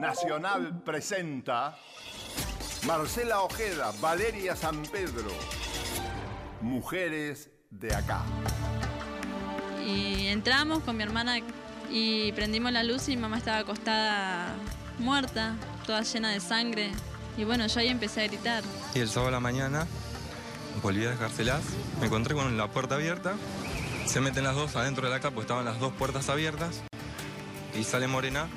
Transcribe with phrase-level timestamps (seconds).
[0.00, 1.76] Nacional presenta
[2.86, 5.30] Marcela Ojeda, Valeria San Pedro,
[6.62, 8.22] Mujeres de acá.
[9.86, 11.40] Y entramos con mi hermana
[11.90, 14.54] y prendimos la luz y mi mamá estaba acostada
[14.98, 16.92] muerta, toda llena de sangre.
[17.36, 18.64] Y bueno, yo ahí empecé a gritar.
[18.94, 19.86] Y el sábado a la mañana
[20.82, 21.62] volví a dejárselas.
[22.00, 23.34] Me encontré con la puerta abierta.
[24.06, 26.80] Se meten las dos adentro de la casa, pues estaban las dos puertas abiertas.
[27.78, 28.48] Y sale Morena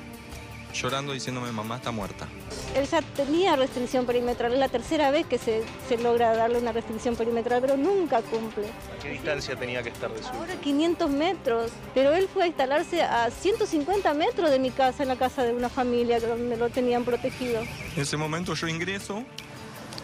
[0.74, 2.26] llorando diciéndome mamá está muerta.
[2.74, 6.72] Él ya tenía restricción perimetral, es la tercera vez que se, se logra darle una
[6.72, 8.66] restricción perimetral, pero nunca cumple.
[8.66, 12.46] ¿A qué distancia tenía que estar de su Ahora 500 metros, pero él fue a
[12.48, 16.68] instalarse a 150 metros de mi casa, en la casa de una familia donde lo
[16.68, 17.62] tenían protegido.
[17.94, 19.24] En ese momento yo ingreso,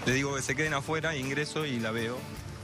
[0.07, 2.17] le digo que se queden afuera, ingreso y la veo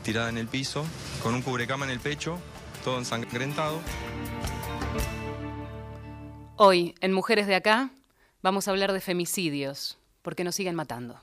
[0.03, 0.87] tirada en el piso,
[1.21, 2.39] con un cubrecama en el pecho,
[2.85, 3.81] todo ensangrentado.
[6.55, 7.91] Hoy, en Mujeres de Acá,
[8.47, 11.21] vamos a hablar de femicidios, porque nos siguen matando.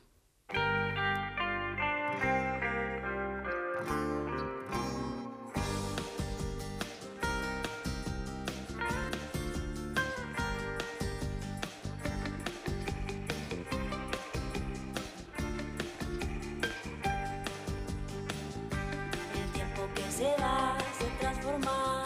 [19.34, 22.04] El tiempo que se va se transforma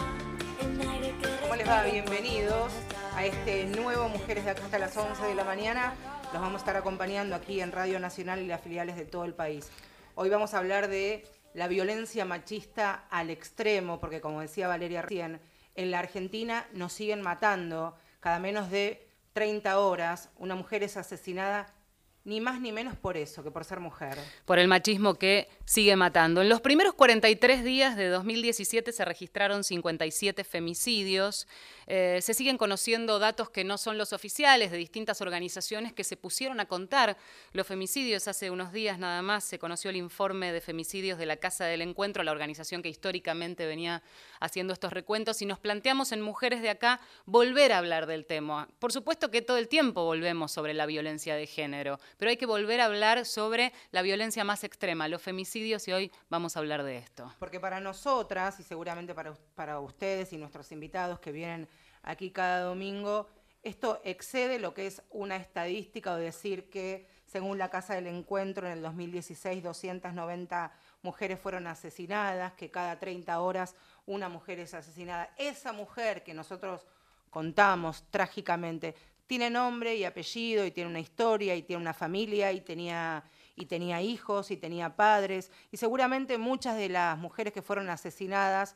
[0.61, 1.81] en aire que ¿Cómo les va?
[1.85, 2.86] Bienvenidos
[3.17, 5.95] a este nuevo Mujeres de acá hasta las 11 de la mañana.
[6.31, 9.33] Los vamos a estar acompañando aquí en Radio Nacional y las filiales de todo el
[9.33, 9.71] país.
[10.13, 15.41] Hoy vamos a hablar de la violencia machista al extremo, porque como decía Valeria recién,
[15.73, 17.95] en la Argentina nos siguen matando.
[18.19, 21.73] Cada menos de 30 horas una mujer es asesinada
[22.27, 24.17] ni más ni menos por eso, que por ser mujer.
[24.43, 26.41] Por el machismo que sigue matando.
[26.41, 31.47] En los primeros 43 días de 2017 se registraron 57 femicidios.
[31.87, 36.17] Eh, se siguen conociendo datos que no son los oficiales de distintas organizaciones que se
[36.17, 37.15] pusieron a contar
[37.53, 38.27] los femicidios.
[38.27, 41.81] Hace unos días nada más se conoció el informe de femicidios de la Casa del
[41.81, 44.03] Encuentro, la organización que históricamente venía
[44.41, 48.67] haciendo estos recuentos, y nos planteamos en Mujeres de Acá volver a hablar del tema.
[48.79, 52.45] Por supuesto que todo el tiempo volvemos sobre la violencia de género, pero hay que
[52.45, 56.83] volver a hablar sobre la violencia más extrema, los femicidios, y hoy vamos a hablar
[56.83, 57.33] de esto.
[57.39, 61.67] Porque para nosotras, y seguramente para, para ustedes y nuestros invitados que vienen
[62.03, 63.27] aquí cada domingo,
[63.63, 68.65] esto excede lo que es una estadística o decir que, según la Casa del Encuentro,
[68.65, 73.75] en el 2016 290 mujeres fueron asesinadas, que cada 30 horas
[74.05, 75.33] una mujer es asesinada.
[75.37, 76.85] Esa mujer que nosotros
[77.29, 78.95] contamos trágicamente
[79.27, 83.23] tiene nombre y apellido y tiene una historia y tiene una familia y tenía
[83.55, 88.75] y tenía hijos y tenía padres y seguramente muchas de las mujeres que fueron asesinadas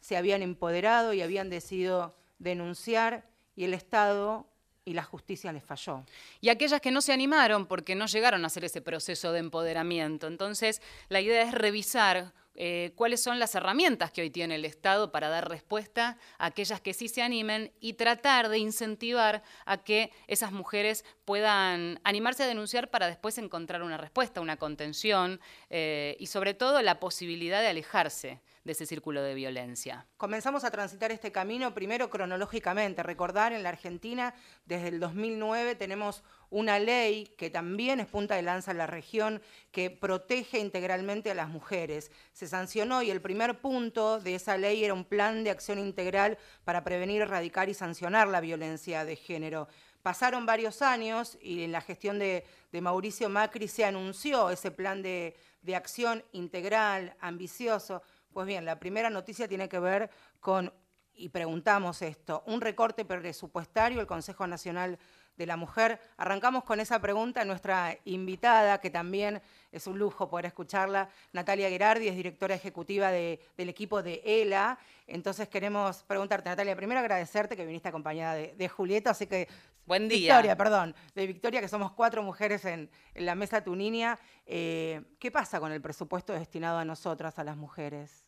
[0.00, 4.46] se habían empoderado y habían decidido denunciar y el Estado
[4.84, 6.04] y la justicia les falló.
[6.40, 10.26] Y aquellas que no se animaron porque no llegaron a hacer ese proceso de empoderamiento.
[10.26, 15.12] Entonces, la idea es revisar eh, cuáles son las herramientas que hoy tiene el Estado
[15.12, 20.10] para dar respuesta a aquellas que sí se animen y tratar de incentivar a que
[20.26, 26.28] esas mujeres puedan animarse a denunciar para después encontrar una respuesta, una contención eh, y
[26.28, 30.06] sobre todo la posibilidad de alejarse de ese círculo de violencia.
[30.16, 33.02] Comenzamos a transitar este camino primero cronológicamente.
[33.02, 34.34] Recordar, en la Argentina,
[34.64, 39.42] desde el 2009 tenemos una ley que también es punta de lanza en la región,
[39.70, 42.10] que protege integralmente a las mujeres.
[42.32, 46.38] Se sancionó y el primer punto de esa ley era un plan de acción integral
[46.64, 49.68] para prevenir, erradicar y sancionar la violencia de género.
[50.08, 52.42] Pasaron varios años y en la gestión de,
[52.72, 55.36] Mauricio Macri se anunció ese plan de,
[55.76, 58.00] acción integral, ambicioso.
[58.32, 60.08] Pues bien, la primera noticia tiene que ver
[60.40, 60.72] con,
[61.12, 64.98] y preguntamos esto, un recorte presupuestario, el Consejo Nacional
[65.36, 66.00] de la Mujer.
[66.16, 71.68] Arrancamos con esa pregunta a nuestra invitada, que también es un lujo poder escucharla, Natalia
[71.68, 74.78] Gerardi, es directora ejecutiva de, del equipo de ELA.
[75.06, 79.48] Entonces queremos preguntarte, Natalia, primero agradecerte que viniste acompañada de Julieta, así que...
[79.88, 80.34] Buen día.
[80.34, 84.18] Victoria, perdón, de Victoria, que somos cuatro mujeres en, en la mesa Tu Niña.
[84.44, 88.26] Eh, ¿Qué pasa con el presupuesto destinado a nosotras, a las mujeres?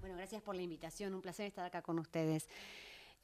[0.00, 2.48] Bueno, gracias por la invitación, un placer estar acá con ustedes.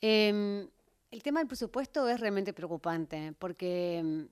[0.00, 0.66] Eh,
[1.12, 4.26] el tema del presupuesto es realmente preocupante porque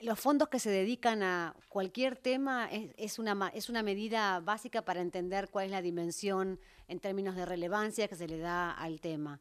[0.00, 4.86] los fondos que se dedican a cualquier tema es, es, una, es una medida básica
[4.86, 6.58] para entender cuál es la dimensión
[6.88, 9.38] en términos de relevancia que se le da al tema.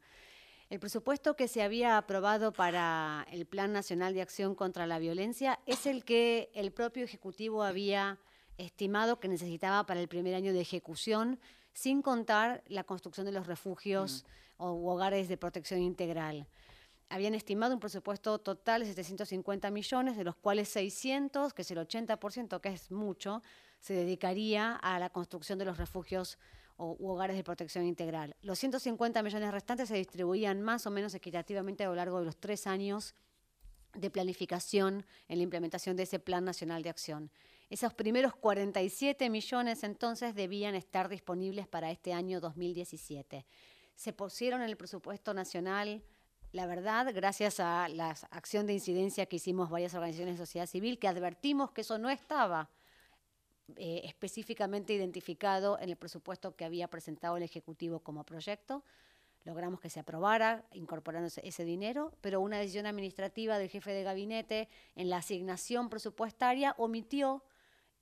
[0.69, 5.59] El presupuesto que se había aprobado para el Plan Nacional de Acción contra la Violencia
[5.67, 8.17] es el que el propio Ejecutivo había
[8.57, 11.39] estimado que necesitaba para el primer año de ejecución,
[11.73, 14.23] sin contar la construcción de los refugios
[14.57, 14.63] mm.
[14.63, 16.47] o hogares de protección integral.
[17.09, 21.77] habían estimado un presupuesto total de 750 millones, de los cuales 600, que es el
[21.77, 23.43] 80%, que es mucho,
[23.79, 26.39] se dedicaría a la construcción de los refugios
[26.77, 28.35] o, u hogares de protección integral.
[28.41, 32.37] Los 150 millones restantes se distribuían más o menos equitativamente a lo largo de los
[32.37, 33.15] tres años
[33.93, 37.31] de planificación en la implementación de ese Plan Nacional de Acción.
[37.69, 43.45] Esos primeros 47 millones entonces debían estar disponibles para este año 2017.
[43.95, 46.03] Se pusieron en el presupuesto nacional,
[46.51, 50.99] la verdad, gracias a la acción de incidencia que hicimos varias organizaciones de sociedad civil,
[50.99, 52.69] que advertimos que eso no estaba
[53.77, 58.83] eh, específicamente identificado en el presupuesto que había presentado el Ejecutivo como proyecto.
[59.43, 64.69] Logramos que se aprobara incorporándose ese dinero, pero una decisión administrativa del jefe de gabinete
[64.95, 67.43] en la asignación presupuestaria omitió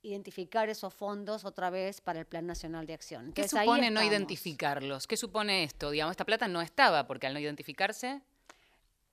[0.02, 3.32] identificar esos fondos otra vez para el Plan Nacional de Acción.
[3.32, 5.06] ¿Qué Entonces, ahí supone no identificarlos?
[5.06, 5.90] ¿Qué supone esto?
[5.90, 8.22] Digamos, esta plata no estaba, porque al no identificarse,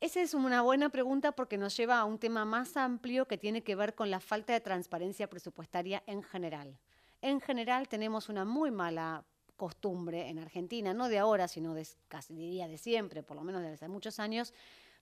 [0.02, 3.62] Esa es una buena pregunta porque nos lleva a un tema más amplio que tiene
[3.62, 6.76] que ver con la falta de transparencia presupuestaria en general.
[7.22, 9.24] En general tenemos una muy mala
[9.58, 13.62] costumbre en Argentina, no de ahora, sino de casi diría de siempre, por lo menos
[13.62, 14.56] desde hace muchos años,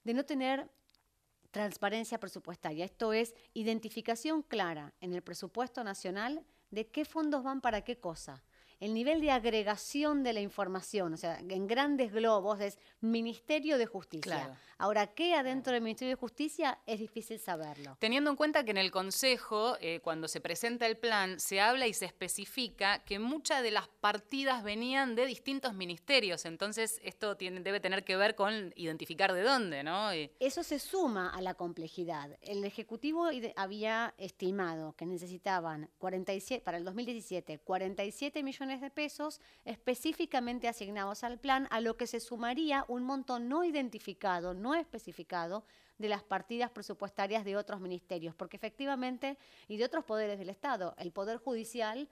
[0.03, 0.69] de no tener
[1.51, 2.83] transparencia presupuestaria.
[2.83, 8.43] Esto es identificación clara en el presupuesto nacional de qué fondos van para qué cosa.
[8.79, 13.85] El nivel de agregación de la información, o sea, en grandes globos es Ministerio de
[13.85, 14.21] Justicia.
[14.23, 14.55] Claro.
[14.77, 16.79] Ahora, ¿qué adentro del Ministerio de Justicia?
[16.85, 17.97] Es difícil saberlo.
[17.99, 21.87] Teniendo en cuenta que en el Consejo, eh, cuando se presenta el plan, se habla
[21.87, 26.45] y se especifica que muchas de las partidas venían de distintos ministerios.
[26.45, 30.15] Entonces, esto tiene- debe tener que ver con identificar de dónde, ¿no?
[30.15, 32.37] Y- Eso se suma a la complejidad.
[32.41, 33.27] El Ejecutivo
[33.57, 41.39] había estimado que necesitaban 47, para el 2017 47 millones de pesos específicamente asignados al
[41.39, 45.63] plan, a lo que se sumaría un monto no identificado, no especificado,
[45.98, 49.38] de las partidas presupuestarias de otros ministerios, porque efectivamente,
[49.68, 52.07] y de otros poderes del Estado, el Poder Judicial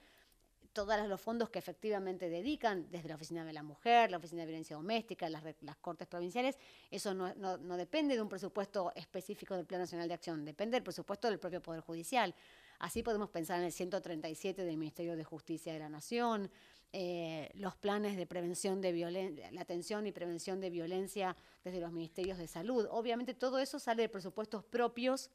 [0.74, 4.46] todos los fondos que efectivamente dedican, desde la Oficina de la Mujer, la Oficina de
[4.48, 6.56] Violencia Doméstica, las, las Cortes Provinciales,
[6.92, 10.76] eso no, no- no depende de un presupuesto específico del Plan Nacional de Acción, depende
[10.76, 12.36] del presupuesto del propio Poder Judicial.
[12.80, 16.52] Así podemos pensar en el 137 del Ministerio de Justicia de la Nación,
[16.94, 21.92] eh, los planes de prevención de violencia, la atención y prevención de violencia desde los
[21.92, 22.88] ministerios de salud.
[22.92, 25.30] Obviamente todo eso sale de presupuestos propios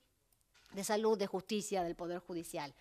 [0.72, 2.74] de salud, de justicia, del Poder Judicial.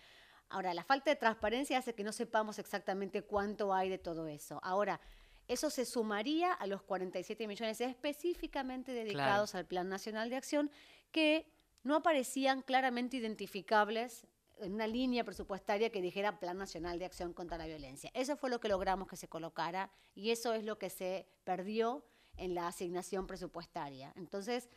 [0.48, 4.60] Ahora, la falta de transparencia hace que no sepamos exactamente cuánto hay de todo eso.
[4.62, 5.00] Ahora,
[5.48, 10.70] eso se sumaría a los 47 millones específicamente dedicados al Plan Nacional de Acción
[11.10, 11.46] que
[11.82, 14.26] no aparecían claramente identificables
[14.62, 18.10] en una línea presupuestaria que dijera Plan Nacional de Acción contra la Violencia.
[18.14, 22.04] Eso fue lo que logramos que se colocara y eso es lo que se perdió
[22.36, 24.12] en la asignación presupuestaria.
[24.16, 24.68] Entonces,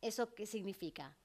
[0.00, 1.16] ¿eso qué significa?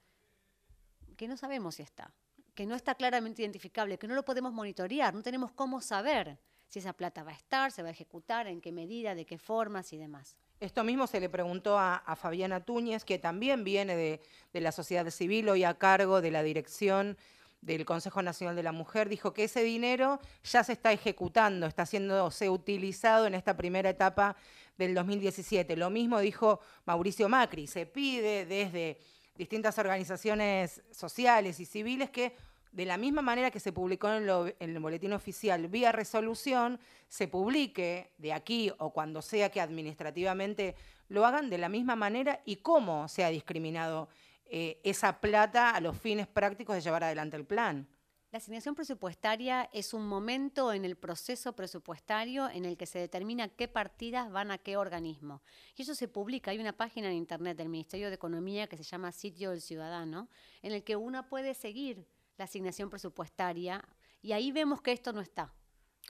[1.19, 2.13] que no sabemos si está,
[2.55, 6.39] que no está claramente identificable, que no lo podemos monitorear, no tenemos cómo saber
[6.69, 9.37] si esa plata va a estar, se va a ejecutar, en qué medida, de qué
[9.37, 10.37] formas y demás.
[10.61, 14.21] Esto mismo se le preguntó a, Fabiana Túñez, que también viene de,
[14.53, 17.17] de la sociedad civil, hoy a cargo de la dirección
[17.61, 21.85] del Consejo Nacional de la Mujer, dijo que ese dinero ya se está ejecutando, está
[21.85, 24.35] siéndose utilizado en esta primera etapa
[24.77, 25.75] del 2017.
[25.75, 28.97] Lo mismo dijo Mauricio Macri, se pide desde
[29.37, 32.35] distintas organizaciones sociales y civiles que
[32.71, 34.29] de la misma manera que se publicó en,
[34.59, 40.75] en el boletín oficial vía resolución, se publique de aquí o cuando sea que administrativamente
[41.09, 44.07] lo hagan de la misma manera y cómo se ha discriminado
[44.49, 47.87] eh, esa plata a los fines prácticos de llevar adelante el plan.
[48.31, 53.47] La asignación presupuestaria es un momento en el proceso presupuestario en el que se determina
[53.47, 55.41] qué partidas van a qué organismo.
[55.75, 58.83] Y eso se publica, hay una página en Internet del Ministerio de Economía que se
[58.83, 60.29] llama Sitio del Ciudadano,
[60.61, 62.05] en el que uno puede seguir
[62.37, 63.83] la asignación presupuestaria
[64.21, 65.51] y ahí vemos que esto no está.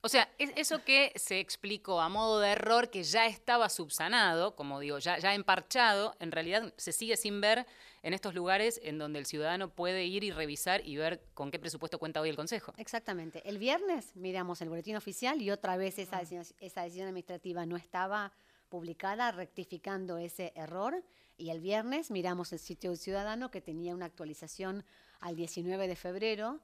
[0.02, 4.56] O sea, es eso que se explicó a modo de error que ya estaba subsanado,
[4.56, 7.66] como digo, ya, ya emparchado, en realidad se sigue sin ver
[8.04, 11.60] en estos lugares en donde el ciudadano puede ir y revisar y ver con qué
[11.60, 12.74] presupuesto cuenta hoy el Consejo.
[12.78, 13.42] Exactamente.
[13.48, 17.76] El viernes miramos el boletín oficial y otra vez esa decisión, esa decisión administrativa no
[17.78, 18.32] estaba
[18.70, 21.04] publicada, rectificando ese error.
[21.38, 24.84] Y el viernes miramos el sitio del ciudadano que tenía una actualización
[25.22, 26.60] al 19 de febrero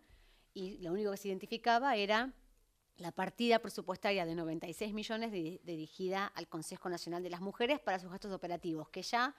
[0.54, 2.34] y lo único que se identificaba era
[2.98, 8.00] la partida presupuestaria de 96 millones di- dirigida al Consejo Nacional de las Mujeres para
[8.00, 9.36] sus gastos operativos, que ya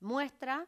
[0.00, 0.66] muestra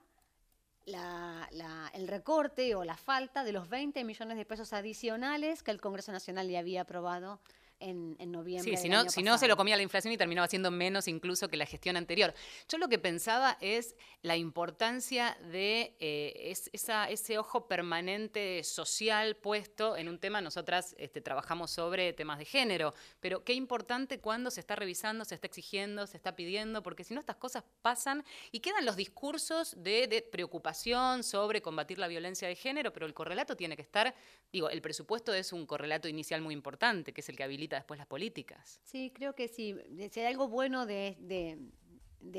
[0.86, 5.70] la- la- el recorte o la falta de los 20 millones de pesos adicionales que
[5.70, 7.40] el Congreso Nacional le había aprobado
[7.84, 8.76] en, en noviembre.
[8.76, 11.48] Sí, si no, si no se lo comía la inflación y terminaba siendo menos incluso
[11.48, 12.34] que la gestión anterior.
[12.68, 19.36] Yo lo que pensaba es la importancia de eh, es- esa- ese ojo permanente social
[19.36, 20.40] puesto en un tema.
[20.40, 25.34] Nosotras este, trabajamos sobre temas de género, pero qué importante cuando se está revisando, se
[25.34, 29.74] está exigiendo, se está pidiendo, porque si no estas cosas pasan y quedan los discursos
[29.76, 34.14] de, de preocupación sobre combatir la violencia de género, pero el correlato tiene que estar,
[34.52, 37.98] digo, el presupuesto es un correlato inicial muy importante, que es el que habilita después
[37.98, 38.80] las políticas.
[38.82, 39.72] Sí, creo que sí.
[39.72, 41.58] De- Si hay algo bueno de, de-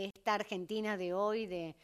[0.05, 1.75] esta Argentina de hoy, de,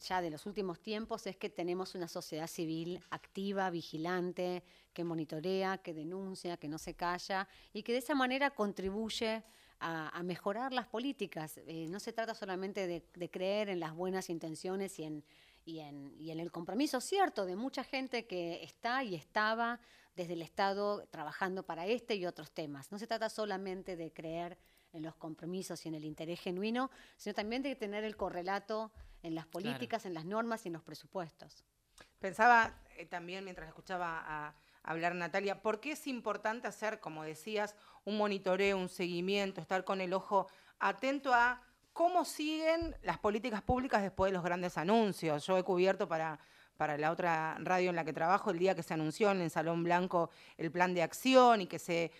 [0.00, 4.62] ya de los últimos tiempos, es que tenemos una sociedad civil activa, vigilante,
[4.94, 9.42] que monitorea, que denuncia, que no se calla y que de esa manera contribuye
[9.80, 11.58] a, a mejorar las políticas.
[11.66, 15.24] Eh, no se trata solamente de, de creer en las buenas intenciones y en,
[15.66, 19.78] y, en, y en el compromiso cierto de mucha gente que está y estaba
[20.18, 22.90] desde el Estado trabajando para este y otros temas.
[22.90, 24.58] No se trata solamente de creer
[24.92, 28.90] en los compromisos y en el interés genuino, sino también de tener el correlato
[29.22, 31.64] en las políticas, en las normas y en los presupuestos.
[32.18, 37.76] Pensaba eh, también mientras escuchaba a hablar Natalia, ¿por qué es importante hacer, como decías,
[38.04, 40.48] un monitoreo, un seguimiento, estar con el ojo
[40.80, 45.46] atento a cómo siguen las políticas públicas después de los grandes anuncios?
[45.46, 46.40] Yo he cubierto para,
[46.78, 49.50] para la otra radio en la que trabajo el día que se anunció en el
[49.50, 52.12] Salón Blanco el plan de acción y que se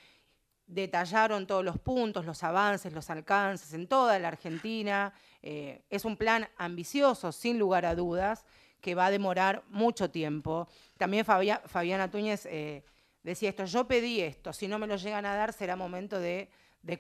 [0.67, 5.15] detallaron todos los puntos, los avances, los alcances en toda la Argentina.
[5.43, 8.45] Eh, es un plan ambicioso, sin lugar a dudas,
[8.81, 10.69] que va a demorar mucho tiempo.
[10.99, 12.83] También Fabia- Fabiana Túñez eh,
[13.23, 16.51] decía esto, yo pedí esto, si no me lo llegan a dar será momento de,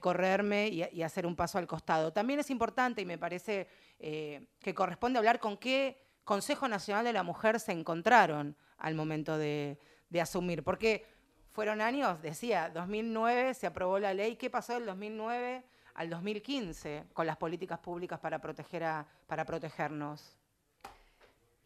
[0.01, 2.13] correrme y, y hacer un paso al costado.
[2.13, 3.67] También es importante y me parece
[3.99, 9.39] eh, que corresponde hablar con qué Consejo Nacional de la Mujer se encontraron al momento
[9.39, 9.79] de,
[10.11, 11.07] de asumir, porque
[11.53, 17.27] fueron años, decía, 2009 se aprobó la ley, ¿qué pasó del 2009 al 2015 con
[17.27, 20.37] las políticas públicas para, proteger a, para protegernos?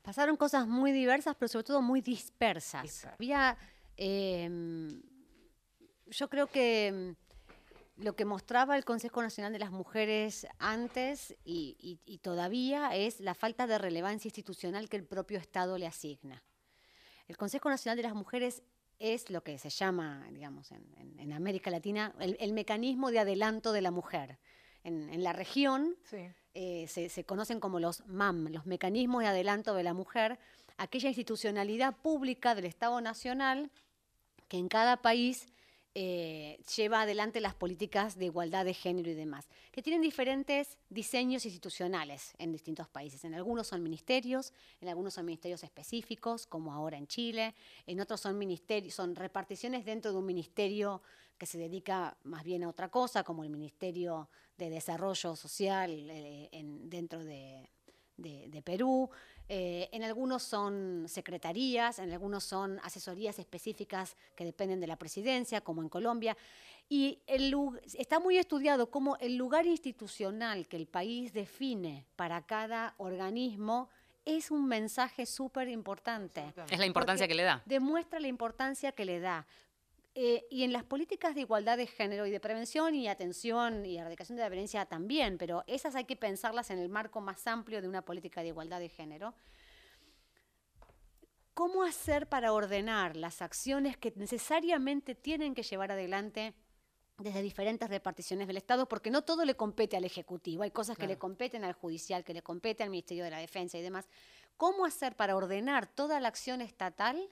[0.01, 2.83] Pasaron cosas muy diversas, pero sobre todo muy dispersas.
[2.83, 3.15] Dispersas.
[3.15, 3.59] Había,
[3.97, 5.03] em,
[6.07, 7.17] yo creo que em,
[8.03, 13.21] lo que mostraba el Consejo Nacional de las Mujeres antes y, y- y todavía es
[13.21, 16.43] la falta de relevancia institucional que el propio Estado le asigna.
[17.29, 18.63] El Consejo Nacional de las Mujeres
[18.99, 23.21] es lo que se llama, digamos, en, en- en América Latina, el, el mecanismo de
[23.21, 24.39] adelanto de la mujer.
[24.85, 26.29] En, en la región Sí.
[26.55, 30.39] eh, se, se conocen como los MAM, los mecanismos de adelanto de la mujer,
[30.77, 33.71] aquella institucionalidad pública del Estado Nacional
[34.49, 35.47] que en cada país
[35.95, 41.45] eh, lleva adelante las políticas de igualdad de género y demás, que tienen diferentes diseños
[41.45, 43.25] institucionales en distintos países.
[43.25, 47.55] En algunos son ministerios, en algunos son ministerios específicos, como ahora en Chile,
[47.87, 51.03] en otros son ministerios, son reparticiones dentro de un ministerio
[51.37, 56.49] que se dedica más bien a otra cosa, como el Ministerio de Desarrollo Social eh,
[56.53, 57.69] en- dentro de,
[58.17, 59.11] de- de Perú.
[59.49, 65.61] Eh, en algunos son secretarías, en algunos son asesorías específicas que dependen de la presidencia,
[65.61, 66.37] como en Colombia.
[66.89, 67.55] Y el
[67.99, 73.89] está muy estudiado cómo el lugar institucional que el país define para cada organismo
[74.25, 76.45] es un mensaje súper importante.
[76.71, 77.63] Es la importancia que le da.
[77.67, 79.47] Demuestra la importancia que le da.
[80.15, 83.97] Eh, y en las políticas de igualdad de género y de prevención y atención y
[83.97, 87.81] erradicación de la violencia también, pero esas hay que pensarlas en el marco más amplio
[87.81, 89.35] de una política de igualdad de género.
[91.55, 96.55] ¿Cómo hacer para ordenar las acciones que necesariamente tienen que llevar adelante
[97.17, 98.89] desde diferentes reparticiones del Estado?
[98.89, 102.35] Porque no todo le compete al Ejecutivo, hay cosas que le competen al Judicial, que
[102.35, 104.09] le compete al Ministerio de la Defensa y demás.
[104.59, 107.31] ¿Cómo hacer para ordenar toda la acción estatal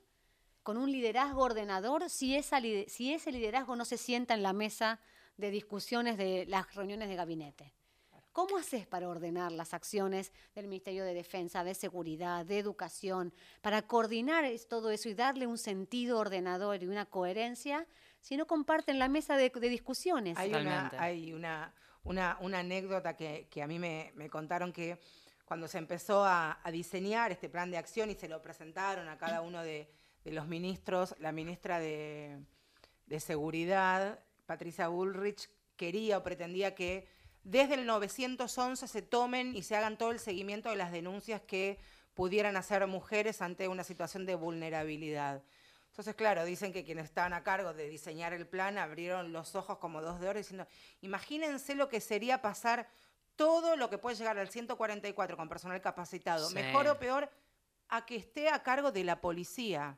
[0.62, 4.52] con un liderazgo ordenador si, esa, lide- si ese liderazgo no se sienta en la
[4.52, 5.00] mesa
[5.37, 7.73] de discusiones de las reuniones de gabinete?
[8.33, 13.83] ¿Cómo haces para ordenar las acciones del Ministerio de Defensa, de Seguridad, de Educación, para
[13.83, 17.87] coordinar es- todo eso y darle un sentido ordenador y una coherencia
[18.21, 20.38] si no comparten la mesa de, de discusiones?
[20.38, 20.97] Hay, una, Totalmente.
[20.99, 21.75] hay una,
[22.05, 25.00] una, una anécdota que, que a mí me, me contaron que
[25.45, 29.19] cuando se empezó a, a diseñar este plan de acción y se lo presentaron a
[29.19, 29.90] cada uno de,
[30.24, 32.38] de los ministros, la ministra de,
[33.06, 37.08] de Seguridad, Patricia Bullrich, quería o pretendía que
[37.42, 41.78] desde el 911 se tomen y se hagan todo el seguimiento de las denuncias que
[42.14, 45.42] pudieran hacer mujeres ante una situación de vulnerabilidad.
[45.88, 49.78] Entonces, claro, dicen que quienes estaban a cargo de diseñar el plan abrieron los ojos
[49.78, 50.66] como dos de oro diciendo,
[51.00, 52.88] imagínense lo que sería pasar
[53.36, 56.54] todo lo que puede llegar al 144 con personal capacitado, Sí.
[56.54, 57.30] mejor o peor,
[57.88, 59.96] a que esté a cargo de la policía.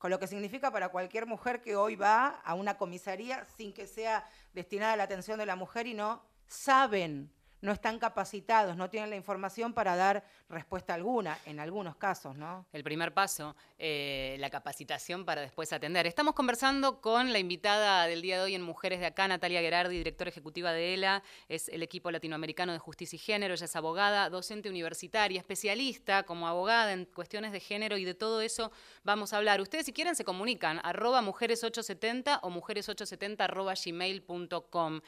[0.00, 3.86] Con lo que significa para cualquier mujer que hoy va a una comisaría sin que
[3.86, 7.30] sea destinada a la atención de la mujer y no saben
[7.62, 12.66] no están capacitados, no tienen la información para dar respuesta alguna, en algunos casos, ¿no?
[12.72, 16.06] El primer paso, eh, la capacitación para después atender.
[16.06, 19.98] Estamos conversando con la invitada del día de hoy en Mujeres de Acá, Natalia Gerardi,
[19.98, 24.30] directora ejecutiva de ELA, es el equipo latinoamericano de justicia y género, ella es abogada,
[24.30, 28.72] docente universitaria, especialista como abogada en cuestiones de género y de todo eso
[29.04, 29.60] vamos a hablar.
[29.60, 35.00] Ustedes si quieren se comunican, arroba mujeres870 o mujeres870 arroba gmail.com.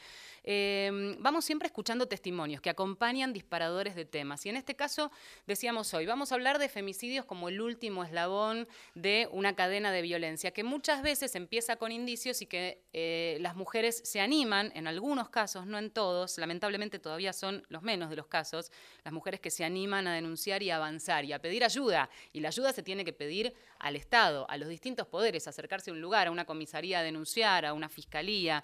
[0.43, 4.45] Eh, vamos siempre escuchando testimonios que acompañan disparadores de temas.
[4.45, 5.11] Y en este caso,
[5.47, 10.01] decíamos hoy, vamos a hablar de femicidios como el último eslabón de una cadena de
[10.01, 14.87] violencia, que muchas veces empieza con indicios y que eh, las mujeres se animan, en
[14.87, 18.71] algunos casos, no en todos, lamentablemente todavía son los menos de los casos,
[19.03, 22.09] las mujeres que se animan a denunciar y avanzar y a pedir ayuda.
[22.31, 25.93] Y la ayuda se tiene que pedir al Estado, a los distintos poderes, acercarse a
[25.93, 28.63] un lugar, a una comisaría a denunciar, a una fiscalía.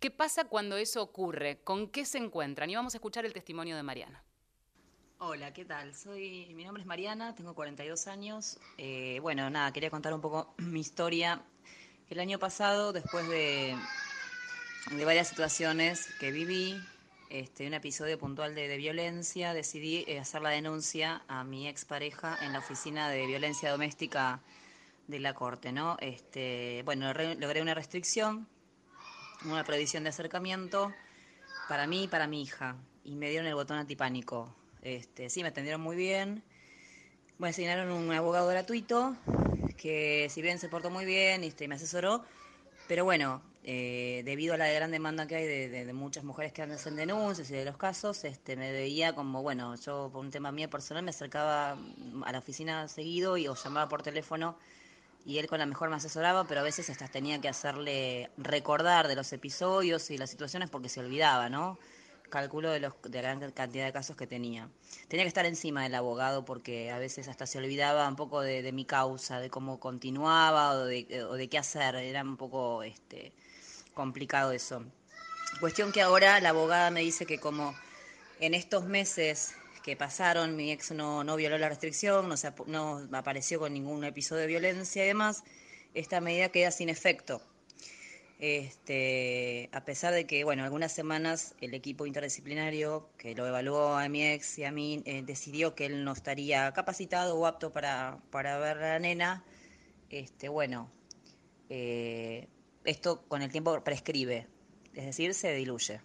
[0.00, 1.58] ¿Qué pasa cuando eso ocurre?
[1.64, 2.68] ¿Con qué se encuentran?
[2.68, 4.22] Y vamos a escuchar el testimonio de Mariana.
[5.18, 5.94] Hola, ¿qué tal?
[5.94, 8.58] Soy, mi nombre es Mariana, tengo 42 años.
[8.76, 11.42] Eh, bueno, nada, quería contar un poco mi historia.
[12.10, 13.74] El año pasado, después de,
[15.02, 16.78] varias situaciones que viví,
[17.30, 22.52] este, un episodio puntual de, violencia, decidí eh, hacer la denuncia a mi expareja en
[22.52, 24.42] la oficina de violencia doméstica
[25.08, 25.96] de la corte, ¿no?
[26.00, 28.46] Este, bueno, logré una restricción
[29.52, 30.92] una prohibición de acercamiento
[31.68, 32.76] para mí y para mi hija.
[33.04, 34.54] Y me dieron el botón antipánico.
[34.82, 36.42] Este, sí, me atendieron muy bien.
[37.38, 39.16] Me asignaron un abogado gratuito
[39.76, 42.24] que si bien se portó muy bien este, me asesoró,
[42.88, 46.62] pero bueno, eh, debido a la gran demanda que hay de, de- muchas mujeres que
[46.62, 50.52] hacen denuncias y de los casos, este, me veía como, bueno, yo por un tema
[50.52, 51.72] mío personal me acercaba
[52.24, 54.56] a la oficina seguido y o llamaba por teléfono
[55.26, 59.08] y él con la mejor me asesoraba, pero a veces hasta tenía que hacerle recordar
[59.08, 61.80] de los episodios y las situaciones porque se olvidaba, ¿no?
[62.30, 64.68] Calculo de, los, de la gran cantidad de casos que tenía.
[65.08, 68.70] Tenía que estar encima del abogado porque a veces hasta se olvidaba un poco de,
[68.72, 71.96] mi causa, de cómo continuaba o de, o de qué hacer.
[71.96, 73.32] Era un poco este,
[73.94, 74.84] complicado eso.
[75.58, 77.74] Cuestión que ahora la abogada me dice que como
[78.38, 79.54] en estos meses
[79.86, 84.02] que pasaron, mi ex no, no violó la restricción, no, se no apareció con ningún
[84.02, 85.44] episodio de violencia y demás,
[85.94, 87.40] esta medida queda sin efecto.
[88.40, 94.08] Este, a pesar de que, bueno, algunas semanas el equipo interdisciplinario que lo evaluó a
[94.08, 98.18] mi ex y a mí eh, decidió que él no estaría capacitado o apto para,
[98.32, 99.44] para ver a la nena,
[100.10, 100.90] este, bueno,
[101.70, 102.48] eh,
[102.84, 104.48] esto con el tiempo prescribe,
[104.94, 106.00] es decir, se diluye.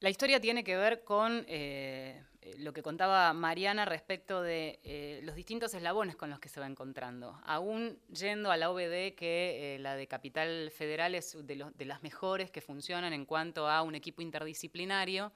[0.00, 2.22] La historia tiene que ver con eh,
[2.58, 6.66] lo que contaba Mariana respecto de eh, los distintos eslabones con los que se va
[6.66, 7.40] encontrando.
[7.44, 12.02] Aún yendo a la OBD, que eh, la de Capital Federal es de, de las
[12.02, 15.32] mejores que funcionan en cuanto a un equipo interdisciplinario,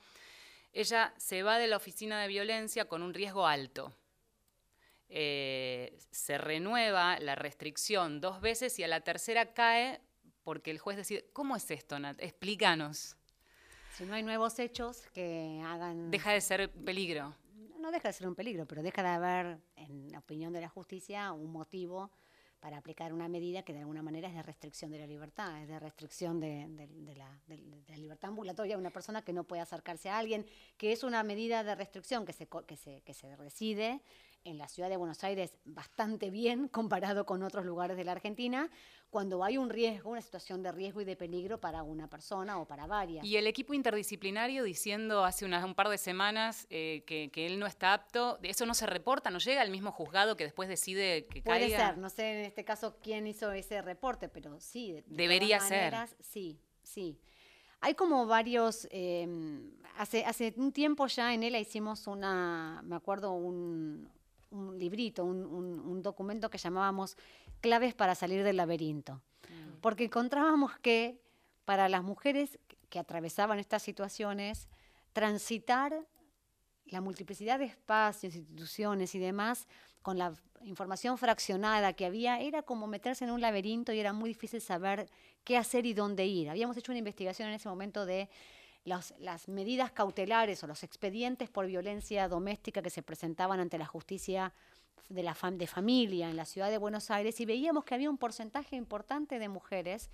[0.74, 3.94] ella se va de la oficina de violencia con un riesgo alto.
[5.08, 10.00] Se renueva la restricción dos veces y a la tercera cae
[10.44, 12.20] porque el juez decide, ¿cómo es esto, Nat?
[12.20, 13.16] Explícanos.
[14.00, 16.10] Si no hay nuevos hechos que hagan...
[16.10, 17.34] Deja de ser peligro.
[17.78, 20.70] no deja de ser un peligro, pero deja de haber, en la opinión de la
[20.70, 22.10] justicia, un motivo
[22.60, 25.68] para aplicar una medida que de alguna manera es de restricción de la libertad, es
[25.68, 29.44] de restricción de, de- de la, de- la libertad ambulatoria de una persona que no
[29.44, 30.46] puede acercarse a alguien,
[30.78, 34.00] que es una medida de restricción que se, que se, que se reside
[34.44, 38.70] en la ciudad de Buenos Aires bastante bien comparado con otros lugares de la Argentina,
[39.10, 42.66] cuando hay un riesgo, una situación de riesgo y de peligro para una persona o
[42.66, 43.24] para varias.
[43.26, 47.58] Y el equipo interdisciplinario diciendo hace unas- un par de semanas eh, que, que él
[47.58, 49.30] no está apto, ¿eso no se reporta?
[49.30, 51.88] ¿No llega al mismo juzgado que después decide que Puede caiga?
[51.88, 54.92] ser, no sé en este caso quién hizo ese reporte, pero sí.
[54.92, 55.78] de- de Debería todas ser.
[55.92, 57.18] maneras, Sí, sí.
[57.82, 59.26] Hay como varios, eh,
[59.96, 64.06] hace, hace un tiempo ya en ELA hicimos una, me acuerdo, un,
[64.50, 67.16] un librito, un, un- un documento que llamábamos
[67.60, 69.20] Claves para salir del laberinto.
[69.80, 71.18] Porque encontrábamos que
[71.64, 72.58] para las mujeres
[72.88, 74.68] que atravesaban estas situaciones,
[75.12, 76.06] transitar
[76.86, 79.68] la multiplicidad de espacios, instituciones y demás,
[80.02, 80.32] con la
[80.62, 85.08] información fraccionada que había, era como meterse en un laberinto y era muy difícil saber
[85.44, 86.50] qué hacer y dónde ir.
[86.50, 88.28] Habíamos hecho una investigación en ese momento de
[88.84, 93.86] los- las medidas cautelares o los expedientes por violencia doméstica que se presentaban ante la
[93.86, 94.52] justicia
[95.08, 98.08] de la fam- de familia en la ciudad de Buenos Aires y veíamos que había
[98.10, 100.10] un porcentaje importante de mujeres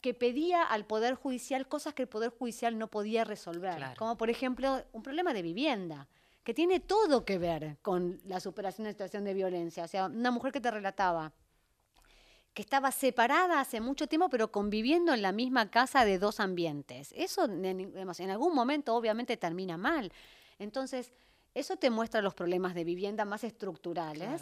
[0.00, 3.94] que pedía al Poder Judicial cosas que el Poder Judicial no podía resolver, Claro.
[3.98, 6.08] como por ejemplo un problema de vivienda,
[6.44, 9.84] que tiene todo que ver con la superación de situación de violencia.
[9.84, 11.32] O sea, una mujer que te relataba
[12.56, 17.12] que estaba separada hace mucho tiempo, pero conviviendo en la misma casa de dos ambientes.
[17.14, 20.10] Eso en, algún momento obviamente termina mal.
[20.58, 21.12] Entonces,
[21.52, 24.40] eso te muestra los problemas de vivienda más estructurales.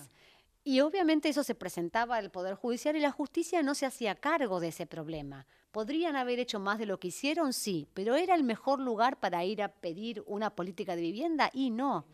[0.62, 4.60] Y obviamente eso se presentaba al Poder Judicial y la justicia no se hacía cargo
[4.60, 5.44] de ese problema.
[5.72, 7.52] ¿Podrían haber hecho más de lo que hicieron?
[7.52, 11.50] Sí, pero ¿era el mejor lugar para ir a pedir una política de vivienda?
[11.52, 12.06] Y no.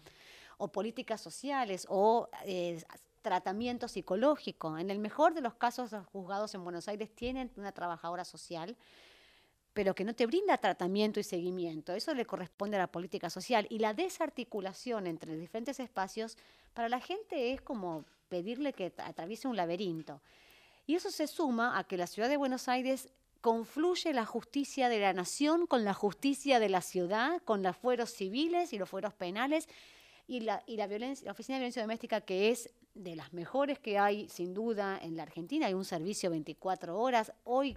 [0.57, 2.83] O políticas sociales, o eh,
[3.23, 4.79] tratamiento psicológico.
[4.79, 8.77] En el mejor de los casos, los juzgados en Buenos Aires tienen una trabajadora social,
[9.73, 11.93] pero que no te brinda tratamiento y seguimiento.
[11.93, 13.67] Eso le corresponde a la política social.
[13.71, 16.37] Y la desarticulación entre diferentes espacios,
[16.75, 20.21] para la gente es como pedirle que atraviese un laberinto.
[20.87, 23.09] Y eso se suma a que la ciudad de Buenos Aires
[23.41, 28.11] confluye la justicia de la nación con la justicia de la ciudad, con los fueros
[28.11, 29.69] civiles y los fueros penales,
[30.27, 33.79] y la, y la, violencia, la Oficina de Violencia Doméstica, que es de las mejores
[33.79, 35.67] que hay, sin duda, en la Argentina.
[35.67, 37.77] Hay un servicio 24 horas, hoy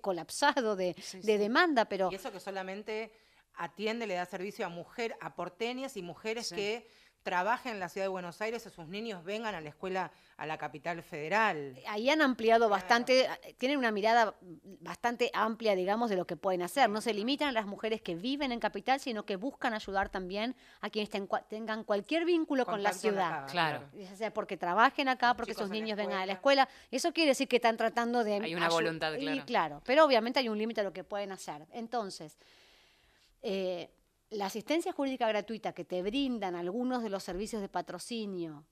[0.00, 2.10] colapsado de, de demanda, pero...
[2.10, 3.12] Y eso que solamente
[3.54, 6.88] atiende, le da servicio a mujeres, a porteñas y mujeres que
[7.22, 10.46] trabajen en la ciudad de Buenos Aires, a sus niños vengan a la escuela a
[10.46, 11.78] la capital federal.
[11.86, 14.34] Ahí han ampliado bastante, tienen una mirada
[14.80, 16.90] bastante amplia, digamos, de lo que pueden hacer.
[16.90, 20.56] No se limitan a las mujeres que viven en capital, sino que buscan ayudar también
[20.80, 21.10] a quienes
[21.48, 23.48] tengan cualquier vínculo con la ciudad.
[23.48, 23.84] claro.
[24.16, 26.68] Sea, porque trabajen acá, porque sus niños vengan a la escuela.
[26.90, 28.34] Eso quiere decir que están tratando de...
[28.34, 29.36] Hay una voluntad, claro.
[29.36, 31.66] Y claro, pero obviamente hay un límite a lo que pueden hacer.
[31.72, 32.36] Entonces...
[33.44, 33.90] Eh,
[34.32, 38.64] la asistencia jurídica gratuita que te brindan algunos de los servicios de patrocinio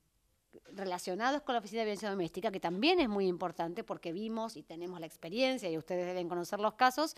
[0.72, 4.62] relacionados con la Oficina de Violencia Doméstica, que también es muy importante porque vimos y
[4.62, 7.14] tenemos la experiencia y ustedes deben conocer los casos,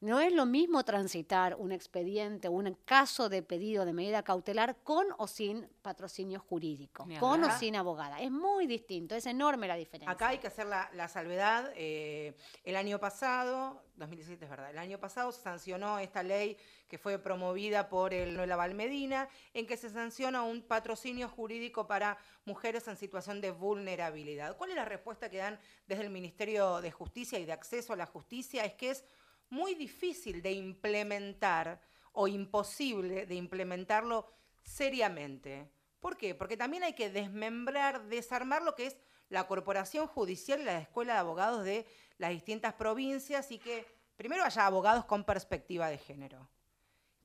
[0.00, 5.06] no es lo mismo transitar un expediente, un caso de pedido de medida cautelar con
[5.16, 8.20] o sin patrocinio jurídico, con o sin abogada.
[8.20, 10.10] Es muy distinto, es enorme la diferencia.
[10.10, 11.72] Acá hay que hacer la, salvedad.
[11.76, 16.98] Eh, el año pasado, 2017 es verdad, el año pasado se sancionó esta ley que
[16.98, 22.86] fue promovida por el Noel Valmedina, en que se sanciona un patrocinio jurídico para mujeres
[22.86, 24.56] en situación de vulnerabilidad.
[24.56, 27.96] ¿Cuál es la respuesta que dan desde el Ministerio de Justicia y de Acceso a
[27.96, 28.64] la Justicia?
[28.64, 29.04] Es que es
[29.50, 31.80] muy difícil de implementar
[32.12, 34.26] o imposible de implementarlo
[34.62, 35.70] seriamente.
[36.00, 36.34] ¿Por qué?
[36.34, 38.96] Porque también hay que desmembrar, desarmar lo que es
[39.28, 41.86] la corporación judicial y la escuela de abogados de
[42.18, 46.48] las distintas provincias y que primero haya abogados con perspectiva de género,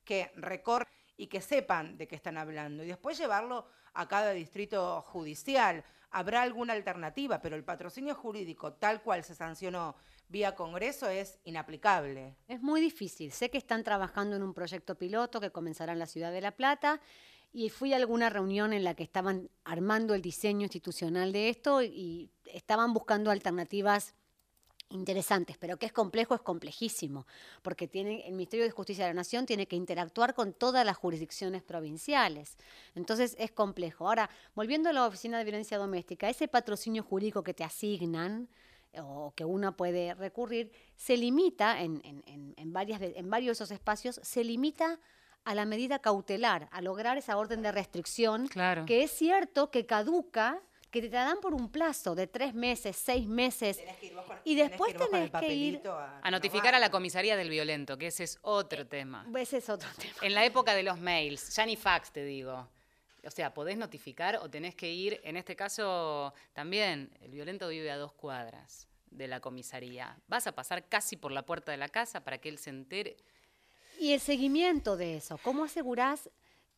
[0.04, 5.02] que recorran y que sepan de qué están hablando y después llevarlo a cada distrito
[5.02, 5.84] judicial.
[6.10, 9.96] Habrá alguna alternativa, pero el patrocinio jurídico tal cual se sancionó
[10.28, 12.36] vía Congreso es inaplicable.
[12.48, 13.32] Es muy difícil.
[13.32, 16.52] Sé que están trabajando en un proyecto piloto que comenzará en la ciudad de La
[16.52, 17.00] Plata
[17.52, 21.82] y fui a alguna reunión en la que estaban armando el diseño institucional de esto
[21.82, 24.14] y estaban buscando alternativas
[24.92, 27.26] interesantes, pero que es complejo, es complejísimo,
[27.62, 30.96] porque tiene, el Ministerio de Justicia de la Nación tiene que interactuar con todas las
[30.96, 32.56] jurisdicciones provinciales.
[32.94, 34.06] Entonces es complejo.
[34.06, 38.48] Ahora, volviendo a la Oficina de Violencia Doméstica, ese patrocinio jurídico que te asignan,
[39.00, 42.02] o que uno puede recurrir, se limita en,
[42.72, 44.98] varias, en varios de esos espacios, se limita
[45.44, 48.48] a la medida cautelar, a lograr esa orden de restricción,
[48.86, 53.26] que es cierto que caduca, que te dan por un plazo de tres meses, seis
[53.26, 53.80] meses,
[54.44, 55.82] y después tenés que ir,
[56.22, 59.26] a, notificar a la comisaría del violento, que ese es otro tema.
[59.36, 60.14] Ese es otro tema.
[60.20, 62.68] En la época de los mails, ya ni fax te digo.
[63.24, 67.90] O sea, podés notificar o tenés que ir, en este caso también, el violento vive
[67.90, 70.18] a dos cuadras de la comisaría.
[70.26, 73.16] Vas a pasar casi por la puerta de la casa para que él se entere.
[73.98, 76.30] Y el seguimiento de eso, ¿cómo asegurás?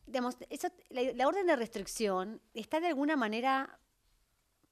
[0.05, 3.79] Digamos, eso, la, orden de restricción está de alguna manera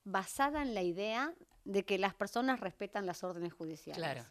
[0.03, 1.33] basada en la idea
[1.63, 3.97] de que las personas respetan las órdenes judiciales.
[3.97, 4.25] Claro.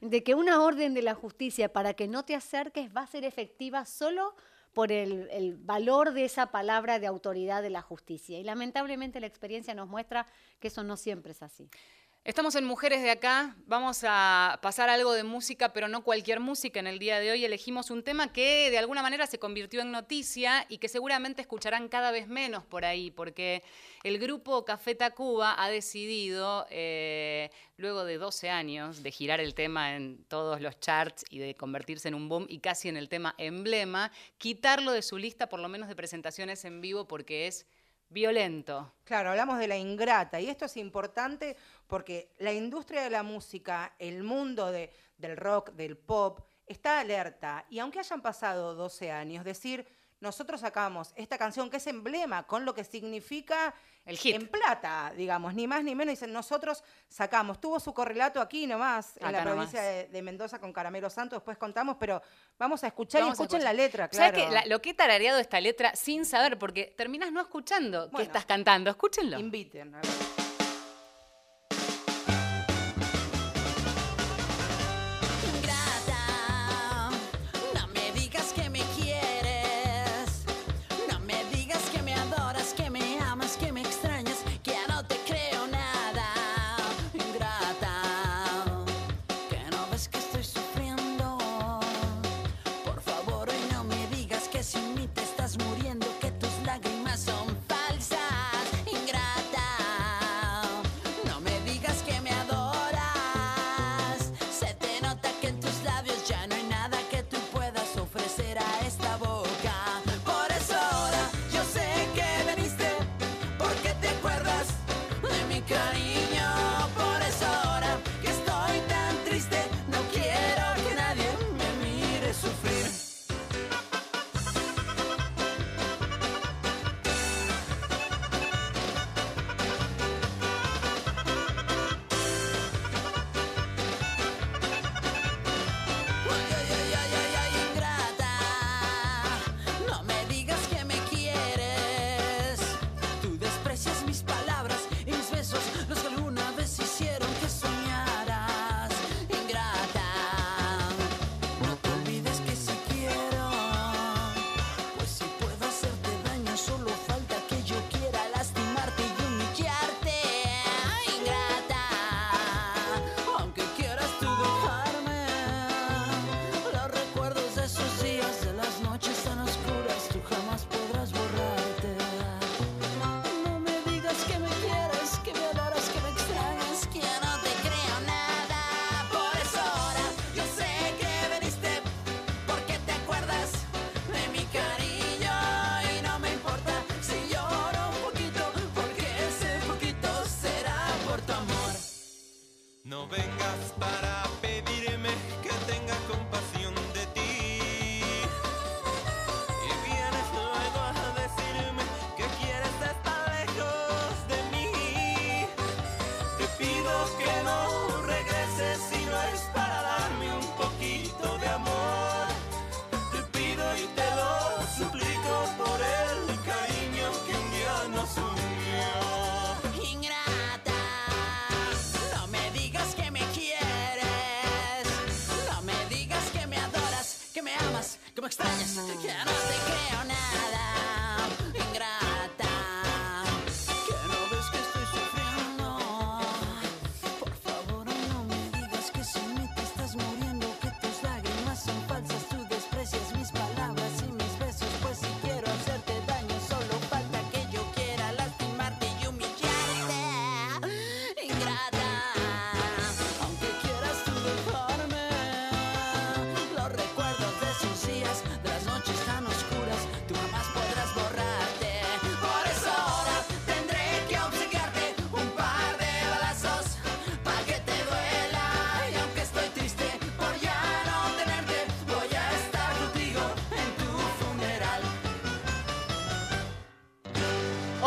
[0.00, 3.24] De que una orden de la justicia para que no te acerques va a ser
[3.24, 4.34] efectiva solo
[4.72, 8.38] por el, valor de esa palabra de autoridad de la justicia.
[8.38, 10.26] Y lamentablemente la experiencia nos muestra
[10.60, 11.68] que eso no siempre es así.
[12.24, 16.78] Estamos en Mujeres de Acá, vamos a pasar algo de música, pero no cualquier música.
[16.78, 19.90] En el día de hoy elegimos un tema que de alguna manera se convirtió en
[19.90, 23.64] noticia y que seguramente escucharán cada vez menos por ahí, porque
[24.04, 29.96] el grupo Café Tacuba ha decidido, eh, luego de 12 años de girar el tema
[29.96, 33.34] en todos los charts y de convertirse en un boom y casi en el tema
[33.36, 37.66] emblema, quitarlo de su lista por lo menos de presentaciones en vivo porque es
[38.12, 38.92] violento.
[39.04, 43.94] Claro, hablamos de la ingrata y esto es importante porque la industria de la música,
[43.98, 49.86] el mundo del rock, del pop, está alerta y aunque hayan pasado 12 años, decir
[50.22, 53.74] nosotros sacamos esta canción que es emblema con lo que significa
[54.06, 54.34] El hit.
[54.36, 56.12] en plata, digamos, ni más ni menos.
[56.12, 57.60] Dicen, nosotros sacamos.
[57.60, 61.36] Tuvo su correlato aquí nomás, en la provincia de, de Mendoza con Caramelo Santo.
[61.36, 62.22] Después contamos, pero
[62.58, 63.74] vamos a escuchar Vamos y escuchen escuchar.
[63.76, 64.48] la letra, ¿Sabes claro.
[64.48, 66.58] que la- lo que he tarareado esta letra sin saber?
[66.58, 68.90] Porque terminas no escuchando qué estás cantando.
[68.90, 69.38] Escúchenlo.
[69.38, 69.94] Inviten.
[69.94, 70.41] a ver.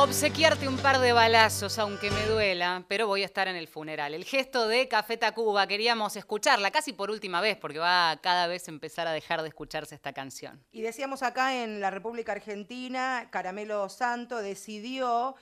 [0.05, 4.13] Obsequiarte un par de balazos, aunque me duela, pero voy a estar en el funeral.
[4.13, 8.45] El gesto de Café Tacuba, queríamos escucharla casi por última vez, porque va a cada
[8.45, 10.63] vez empezar a dejar de escucharse esta canción.
[10.71, 15.35] Y decíamos acá en la República Argentina, Caramelo Santo decidió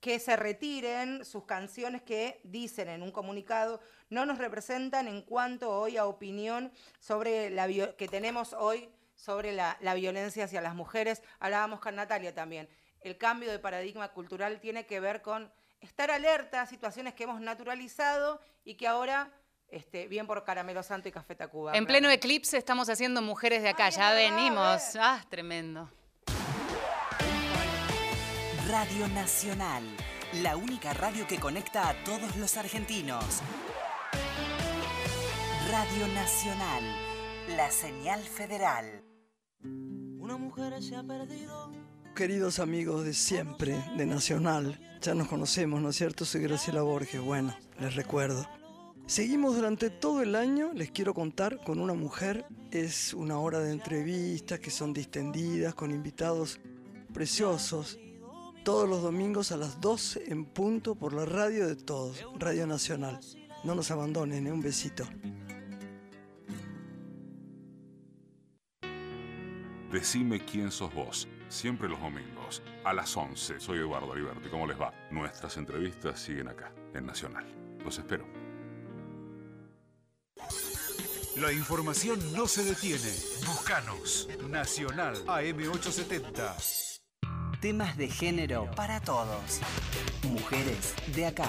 [0.00, 5.70] que se retiren sus canciones que dicen en un comunicado no nos representan en cuanto
[5.70, 11.22] hoy a opinión sobre la que tenemos hoy sobre la, la violencia hacia las mujeres.
[11.38, 12.66] Hablábamos con Natalia también.
[13.04, 17.38] El cambio de paradigma cultural tiene que ver con estar alerta a situaciones que hemos
[17.38, 19.30] naturalizado y que ahora,
[19.68, 21.74] este, bien por Caramelo Santo y Café Tacuba.
[21.76, 24.96] En pleno eclipse estamos haciendo Mujeres de Acá, ya venimos.
[24.98, 25.90] Ah, tremendo.
[28.70, 29.84] Radio Nacional,
[30.42, 33.42] la única radio que conecta a todos los argentinos.
[35.70, 36.82] Radio Nacional,
[37.48, 39.04] la señal federal.
[39.62, 41.70] Una mujer se ha perdido.
[42.14, 46.24] Queridos amigos de siempre, de Nacional, ya nos conocemos, ¿no es cierto?
[46.24, 48.48] Soy Graciela Borges, bueno, les recuerdo.
[49.06, 52.46] Seguimos durante todo el año, les quiero contar, con una mujer.
[52.70, 56.60] Es una hora de entrevistas que son distendidas, con invitados
[57.12, 57.98] preciosos.
[58.64, 63.18] Todos los domingos a las 12 en punto por la radio de todos, Radio Nacional.
[63.64, 64.52] No nos abandonen, ¿eh?
[64.52, 65.04] un besito.
[69.90, 71.26] Decime quién sos vos.
[71.48, 73.60] Siempre los domingos, a las 11.
[73.60, 74.48] Soy Eduardo Aliberti.
[74.48, 74.92] ¿Cómo les va?
[75.10, 77.46] Nuestras entrevistas siguen acá, en Nacional.
[77.84, 78.26] Los espero.
[81.36, 83.12] La información no se detiene.
[83.46, 84.28] Buscanos.
[84.48, 87.00] Nacional AM870.
[87.60, 89.60] Temas de género para todos.
[90.22, 91.48] Mujeres de acá.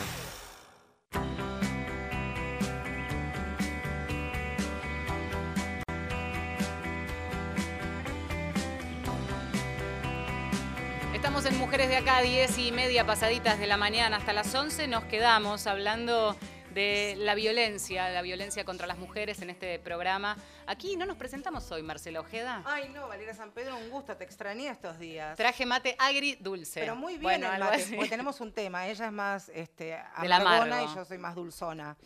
[11.75, 14.87] Mujeres de Acá, 10 y media pasaditas de la mañana hasta las 11.
[14.87, 16.37] Nos quedamos hablando
[16.73, 20.37] de la violencia, la violencia contra las mujeres en este programa.
[20.67, 22.63] Aquí no nos presentamos hoy, Marcela Ojeda.
[22.63, 25.35] Ay, no, Valeria San Pedro, un gusto, te extrañé estos días.
[25.35, 26.79] Traje mate agri dulce.
[26.79, 27.93] Pero muy bien Bueno, el algo mate, así.
[27.95, 28.87] porque tenemos un tema.
[28.87, 30.91] Ella es más este, amargona amargo.
[30.93, 31.97] y yo soy más dulzona.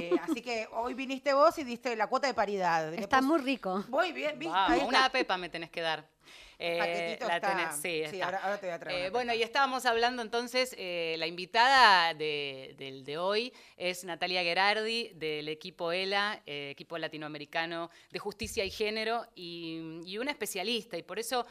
[0.00, 2.92] Eh, así que hoy viniste vos y diste la cuota de paridad.
[2.94, 3.84] Está pus- muy rico.
[3.86, 4.56] Muy bien, ¿viste?
[4.72, 4.84] Está.
[4.84, 6.11] una pepa me tenés que dar.
[6.58, 8.24] Eh, paquetito la está- tenés- sí, sí, está.
[8.26, 12.14] ahora- ahora te voy a traer Eh, bueno, y estábamos hablando entonces, eh, la invitada
[12.14, 18.64] de, del de hoy es Natalia Gerardi del equipo ELA, eh, equipo latinoamericano de justicia
[18.64, 21.46] y género, y, y una especialista, y por eso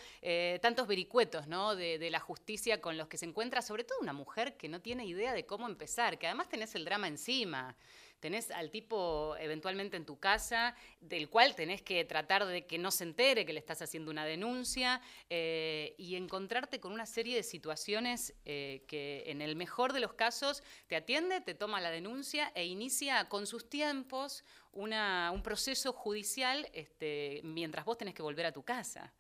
[0.62, 1.76] tantos vericuetos ¿no?
[1.76, 4.82] de, de la justicia con los que se encuentra, sobre todo una mujer que no
[4.82, 7.76] tiene idea de cómo empezar, que además tenés el drama encima.
[8.22, 12.92] Tenés al tipo eventualmente en tu casa, del cual tenés que tratar de que no
[12.92, 17.44] se entere que le estás haciendo una denuncia eh, y encontrarte con una serie de
[17.44, 22.52] situaciones eh, que en el mejor de los casos te atiende, te toma la denuncia
[22.56, 28.46] e inicia con sus tiempos una- un proceso judicial este, mientras vos tenés que volver
[28.46, 29.12] a tu casa.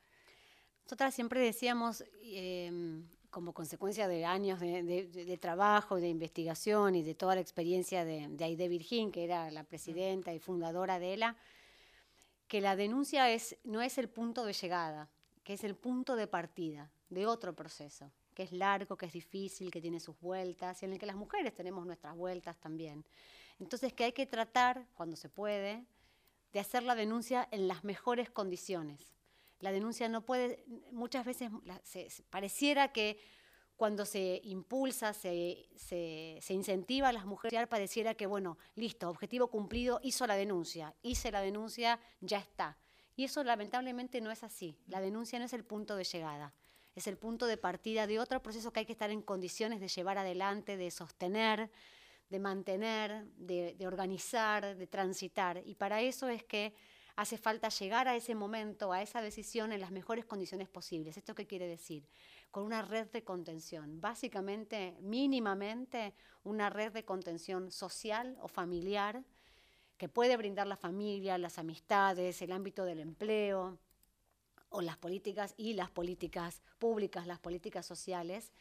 [0.84, 2.72] Nosotras siempre decíamos, eh,
[3.32, 8.06] como consecuencia de años de, de- de trabajo, de investigación y de toda la experiencia
[8.06, 11.36] de, de Aide Virgin, que era la presidenta y fundadora de ELA,
[12.48, 13.26] que la denuncia
[13.63, 15.10] no es el punto de llegada,
[15.44, 19.72] que es el punto de partida de otro proceso, que es largo, que es difícil,
[19.72, 23.04] que tiene sus vueltas, y en el que las mujeres tenemos nuestras vueltas también.
[23.60, 25.86] Entonces, que hay que tratar, cuando se puede,
[26.52, 29.00] de hacer la denuncia en las mejores condiciones.
[29.62, 31.50] La denuncia no puede, muchas veces
[32.30, 33.19] pareciera que
[33.78, 40.00] cuando se impulsa, se, se- incentiva a las mujeres, pareciera que, bueno, listo, objetivo cumplido,
[40.04, 42.78] hizo la denuncia, hice la denuncia, ya está.
[43.15, 44.78] Y eso lamentablemente no es así.
[44.88, 46.54] La denuncia no es el punto de llegada,
[46.95, 49.88] es el punto de partida de otro proceso que hay que estar en condiciones de
[49.88, 51.71] llevar adelante, de sostener,
[52.30, 55.62] de mantener, de organizar, de transitar.
[55.65, 56.74] Y para eso es que
[57.15, 61.17] hace falta llegar a ese momento, a esa decisión en las mejores condiciones posibles.
[61.17, 62.08] ¿Esto qué quiere decir?
[62.52, 69.24] Con una red de contención, básicamente, mínimamente, una red de contención social o familiar
[69.97, 73.78] que puede brindar la familia, las amistades, el ámbito del empleo
[74.69, 78.52] o las políticas y las políticas públicas, las políticas sociales,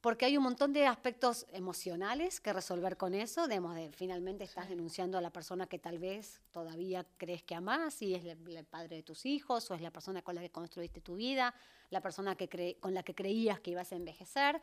[0.00, 4.68] porque hay un montón de aspectos emocionales que resolver con eso, digamos, de, finalmente estás
[4.68, 8.64] denunciando a la persona que tal vez todavía crees que amás, y es el, el
[8.64, 11.54] padre de tus hijos, o es la persona con la que construiste tu vida,
[11.90, 14.60] la persona que cre- con la que creías que ibas a envejecer,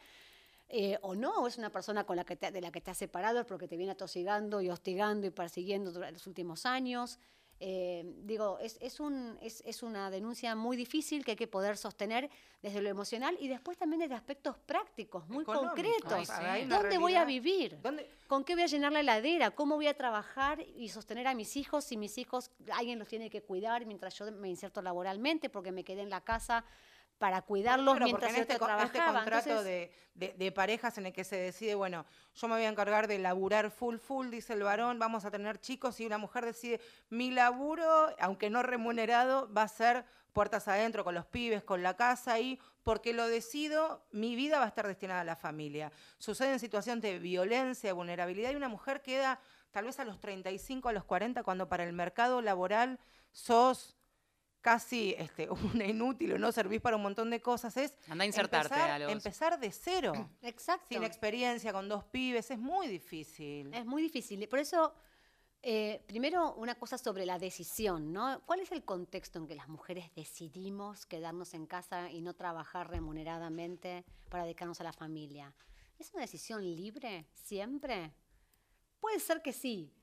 [0.69, 2.91] eh, o no, o es una persona con la que te- de la que te
[2.91, 7.19] has separado porque te viene atosigando y hostigando y persiguiendo durante los últimos años.
[7.65, 11.78] Eh, digo, es, es, un, es, es una denuncia muy difícil que hay que poder
[11.78, 12.30] sostener
[12.62, 16.30] desde lo emocional y después también desde aspectos prácticos, muy concretos.
[16.30, 16.67] Ay, sí.
[16.67, 17.80] ¿Dónde voy a vivir?
[18.28, 19.52] ¿Con qué voy a llenar la heladera?
[19.52, 23.30] ¿Cómo voy a trabajar y sostener a mis hijos si mis hijos alguien los tiene
[23.30, 26.65] que cuidar mientras yo me inserto laboralmente porque me quedé en la casa
[27.23, 29.19] para cuidarlos Claro, mientras porque en este, co- este trabajaba?
[29.19, 32.05] contrato Entonces, de, de- de parejas en el que se decide, bueno,
[32.36, 35.57] yo me voy a encargar de laburar full full, dice el varón, vamos a tener
[35.62, 41.05] chicos, y una mujer decide, mi laburo, aunque no remunerado, va a ser puertas adentro
[41.05, 44.86] con los pibes, con la casa y porque lo decido, mi vida va a estar
[44.86, 45.93] destinada a la familia.
[46.17, 49.39] Sucede en situaciones de violencia, de vulnerabilidad, y una mujer queda
[49.71, 52.99] tal vez a los 35, a los 40, cuando para el mercado laboral
[53.32, 53.95] sos
[54.64, 58.26] casi este, una inútil o no servís para un montón de cosas, es Anda a
[58.26, 60.14] insertarte empezar, a los- empezar de cero.
[60.41, 60.88] Exacto.
[60.89, 63.72] Sin experiencia, con dos pibes, es muy difícil.
[63.74, 64.47] Es muy difícil.
[64.47, 64.95] Por eso,
[65.61, 68.41] eh, primero, una cosa sobre la decisión, ¿no?
[68.45, 72.89] ¿Cuál es el contexto en que las mujeres decidimos quedarnos en casa y no trabajar
[72.89, 75.53] remuneradamente para dedicarnos a la familia?
[75.99, 78.14] ¿Es una decisión libre siempre?
[78.99, 79.93] Puede ser que sí,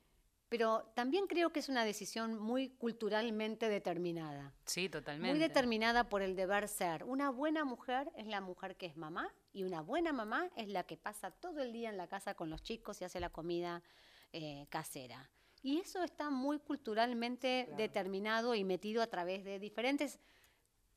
[0.51, 4.53] pero también creo que es una decisión muy culturalmente determinada.
[4.65, 5.31] Sí, totalmente.
[5.31, 7.05] Muy determinada por el deber ser.
[7.05, 10.83] Una buena mujer es la mujer que es mamá y una buena mamá es la
[10.83, 13.85] que pasa todo el día en la casa con los chicos y hace la comida
[14.33, 15.31] eh, casera.
[15.63, 20.19] Y eso está muy culturalmente determinado y metido a través de diferentes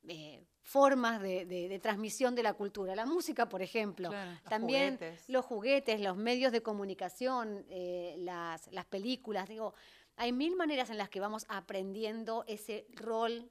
[0.08, 2.96] eh, formas de, de- de transmisión de la cultura.
[2.96, 4.10] La música, por ejemplo.
[4.48, 5.28] También juguetes.
[5.28, 9.46] los juguetes, los medios de comunicación, eh, las, las películas.
[9.48, 9.74] Digo,
[10.16, 13.48] hay mil maneras en las que vamos aprendiendo ese rol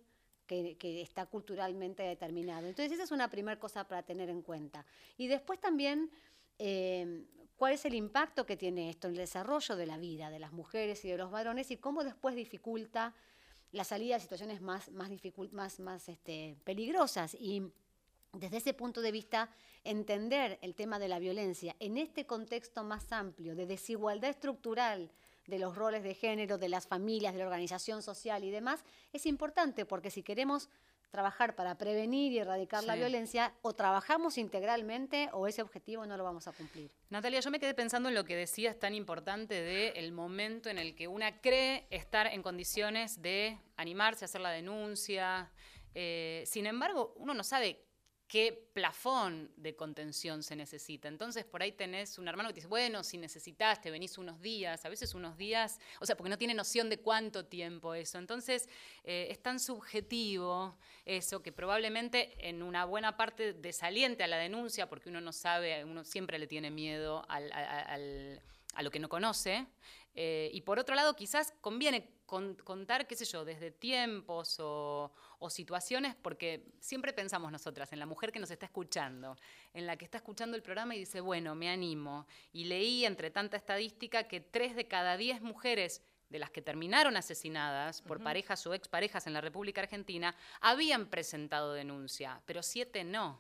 [0.47, 2.68] que, que está culturalmente determinado.
[2.68, 4.84] Entonces, esa es una primera cosa para tener en cuenta.
[5.16, 6.09] Y después también,
[6.57, 7.26] eh,
[7.57, 10.51] ¿cuál es el impacto que tiene esto en el desarrollo de la vida de las
[10.51, 13.14] mujeres y de los varones y cómo después dificulta
[13.74, 15.11] la salida de situaciones más, más,
[15.51, 17.36] más, más este, peligrosas?
[17.36, 17.63] Y
[18.32, 19.49] desde ese punto de vista,
[19.84, 25.11] entender el tema de la violencia en este contexto más amplio de desigualdad estructural
[25.47, 29.26] de los roles de género, de las familias, de la organización social y demás, es
[29.26, 30.69] importante porque si queremos
[31.14, 36.24] trabajar para prevenir y erradicar la violencia, o trabajamos integralmente o ese objetivo no lo
[36.24, 36.89] vamos a cumplir.
[37.11, 40.80] Natalia, yo me quedé pensando en lo que decías tan importante de el momento en
[40.80, 45.51] el que una cree estar en condiciones de animarse a hacer la denuncia.
[45.93, 47.86] Eh, sin embargo, uno no sabe
[48.34, 51.07] qué plafón de contención se necesita.
[51.07, 54.41] Entonces, por ahí tenés un hermano que te dice, bueno, si necesitas, te venís unos
[54.41, 58.17] días, a veces unos días, o sea, porque no tiene noción de cuánto tiempo eso.
[58.17, 58.67] Entonces,
[59.03, 60.75] eh, es tan subjetivo
[61.05, 65.86] eso que probablemente en una buena parte desaliente a la denuncia, porque uno no sabe,
[65.86, 69.67] uno siempre le tiene miedo al- a- lo que no conoce.
[70.15, 75.11] Eh, y por otro lado, quizás conviene con- contar, qué sé yo, desde tiempos o,
[75.38, 79.38] o situaciones, porque siempre pensamos nosotras en la mujer que nos está escuchando,
[79.71, 82.25] en la que está escuchando el programa y dice, bueno, me animo.
[82.51, 87.15] Y leí entre tanta estadística que tres de cada diez mujeres de las que terminaron
[87.17, 93.39] asesinadas por parejas o exparejas en la República Argentina habían presentado denuncia, pero siete no.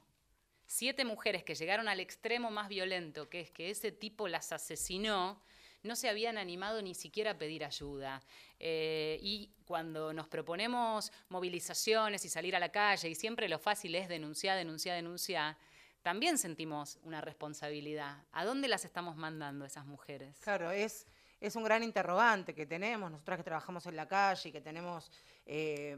[0.67, 5.41] Siete mujeres que llegaron al extremo más violento, que es que ese tipo las asesinó,
[5.83, 8.21] no se habían animado ni siquiera a pedir ayuda.
[8.59, 13.93] Eh, y cuando nos proponemos movilizaciones y salir a la calle, y siempre lo fácil
[13.95, 15.57] es denunciar, denunciar, denunciar,
[16.01, 18.23] también sentimos una responsabilidad.
[18.31, 20.37] ¿A dónde las estamos mandando esas mujeres?
[20.39, 21.07] Claro, es,
[21.39, 25.11] es un gran interrogante que tenemos, nosotras que trabajamos en la calle y que tenemos
[25.45, 25.97] eh,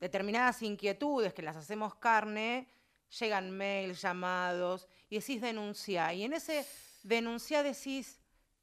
[0.00, 2.68] determinadas inquietudes que las hacemos carne,
[3.18, 6.12] llegan mails, llamados, y decís denuncia.
[6.12, 6.66] Y en ese
[7.02, 8.17] denuncia decís,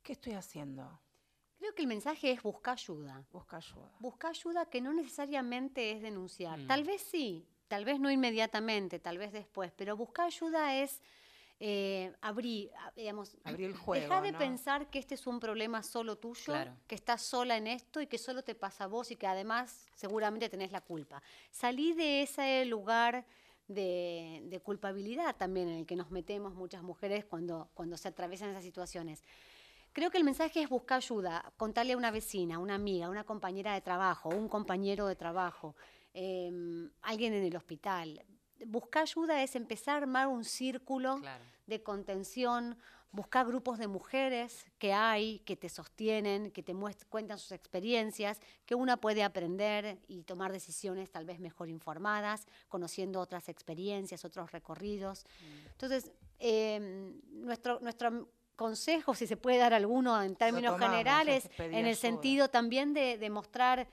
[0.05, 1.01] ¿qué estoy haciendo?
[1.57, 3.25] Creo que el mensaje es buscar ayuda.
[3.33, 3.91] Busca ayuda.
[3.99, 6.59] Buscar ayuda que no necesariamente es denunciar.
[6.59, 6.67] Mm.
[6.67, 11.01] Tal vez sí, tal vez no inmediatamente, tal vez después, pero buscar ayuda es
[11.59, 14.37] eh, abrir, digamos, Abrir el juego, dejar de ¿no?
[14.37, 16.77] pensar que este es un problema solo tuyo, Claro.
[16.85, 19.87] que estás sola en esto y que solo te pasa a vos y que además
[19.95, 21.23] seguramente tenés la culpa.
[21.51, 23.25] Salí de ese lugar
[23.67, 28.49] de, de culpabilidad también en el que nos metemos muchas mujeres cuando, cuando se atraviesan
[28.49, 29.23] esas situaciones.
[29.95, 33.23] Creo que el mensaje es buscar ayuda, contarle a una vecina, una amiga, a una
[33.23, 35.73] compañera de trabajo, un compañero de trabajo,
[36.13, 38.21] em, alguien en el hospital.
[38.65, 41.21] Buscar ayuda es empezar a armar un círculo
[41.65, 42.77] de contención,
[43.13, 46.75] buscar grupos de mujeres que hay, que te sostienen, que te
[47.07, 53.21] cuentan sus experiencias, que una puede aprender y tomar decisiones tal vez mejor informadas, conociendo
[53.21, 55.25] otras experiencias, otros recorridos.
[55.71, 61.73] Entonces, em, nuestro, nuestro consejo, si se puede dar alguno en términos tomamos, generales, en
[61.73, 61.95] el ayuda.
[61.95, 63.87] sentido también de, de mostrar,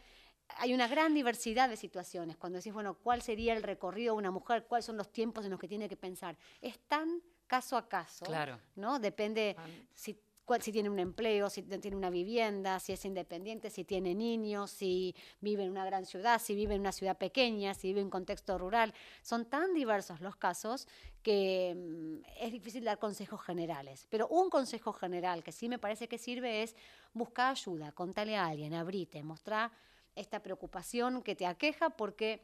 [0.59, 2.37] hay una gran diversidad de situaciones.
[2.37, 4.67] Cuando decís, bueno, ¿cuál sería el recorrido de una mujer?
[4.67, 6.37] ¿Cuáles son los tiempos en los que tiene que pensar?
[6.61, 8.59] Es tan caso a caso, Claro.
[8.77, 8.99] ¿no?
[8.99, 9.57] Depende
[9.95, 10.19] si,
[10.61, 15.15] si tiene un empleo, si tiene una vivienda, si es independiente, si tiene niños, si
[15.41, 18.59] vive en una gran ciudad, si vive en una ciudad pequeña, si vive en contexto
[18.59, 18.93] rural.
[19.23, 20.89] Son tan diversos los casos
[21.23, 24.07] que mm, es difícil dar consejos generales.
[24.11, 26.77] Pero un consejo general que sí me parece que sirve es
[27.15, 29.71] buscar ayuda, contale a alguien, abrite, mostrar
[30.15, 32.43] esta preocupación que te aqueja porque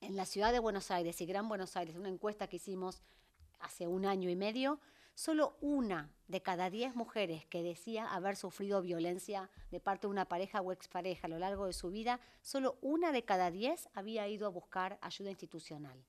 [0.00, 3.02] en la ciudad de Buenos Aires y Gran Buenos Aires, una encuesta que hicimos
[3.58, 4.80] hace un año y medio,
[5.16, 10.26] solo una de cada diez mujeres que decía haber sufrido violencia de parte de una
[10.26, 14.28] pareja o expareja a lo largo de su vida, solo una de cada diez había
[14.28, 16.04] ido a buscar ayuda institucional.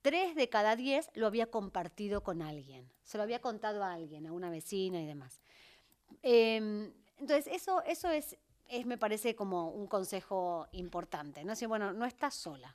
[0.00, 4.26] Tres de cada diez lo había compartido con alguien, se lo había contado a alguien,
[4.26, 5.42] a una vecina y demás.
[6.22, 8.38] Em, entonces, eso, eso es,
[8.86, 11.44] me parece, como un consejo importante.
[11.44, 11.50] ¿no?
[11.50, 12.74] Decir, bueno, no estás sola.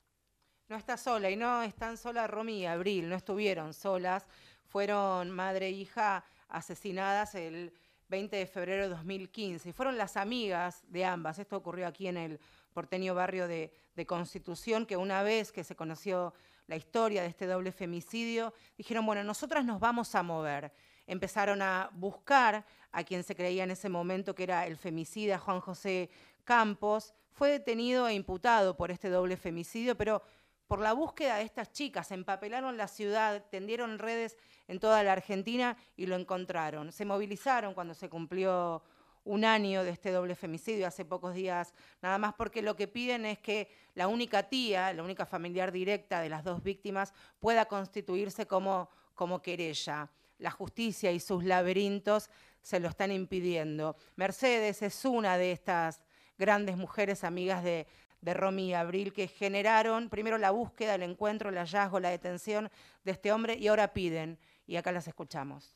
[0.68, 4.28] No está sola y no están sola Romy y Abril, no estuvieron solas,
[4.70, 7.74] fueron madre e hija asesinadas el
[8.08, 9.70] 20 de febrero de 2015.
[9.70, 12.40] Y fueron las amigas de ambas, esto ocurrió aquí en el
[12.74, 16.34] porteño barrio de, de Constitución, que una vez que se conoció
[16.68, 20.72] la historia de este doble femicidio, dijeron, bueno, nosotras nos vamos a mover.
[21.08, 25.60] Empezaron a buscar a quien se creía en ese momento que era el femicida Juan
[25.62, 26.12] José
[26.44, 27.16] Campos.
[27.32, 30.22] Fue detenido e imputado por este doble femicidio, pero
[30.70, 35.76] por la búsqueda de estas chicas, empapelaron la ciudad, tendieron redes en toda la Argentina
[35.98, 36.92] y lo encontraron.
[36.92, 38.84] Se movilizaron cuando se cumplió
[39.24, 43.26] un año de este doble femicidio, hace pocos días nada más, porque lo que piden
[43.26, 48.46] es que la única tía, la única familiar directa de las dos víctimas pueda constituirse
[48.46, 50.12] como, como querella.
[50.38, 52.30] La justicia y sus laberintos
[52.62, 53.96] se lo están impidiendo.
[54.16, 56.00] Mercedes es una de estas
[56.38, 57.88] grandes mujeres amigas de,
[58.22, 62.70] de Romy y Abril que generaron primero la búsqueda, el encuentro, el hallazgo, la detención
[63.04, 65.76] de este hombre y ahora piden, y acá las escuchamos.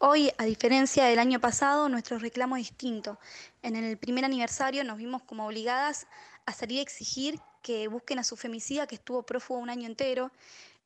[0.00, 3.18] Hoy, a diferencia del año pasado, nuestro reclamo es distinto.
[3.62, 6.06] En el primer aniversario nos vimos como obligadas
[6.46, 10.32] a salir a exigir que busquen a su femicida que estuvo prófugo un año entero.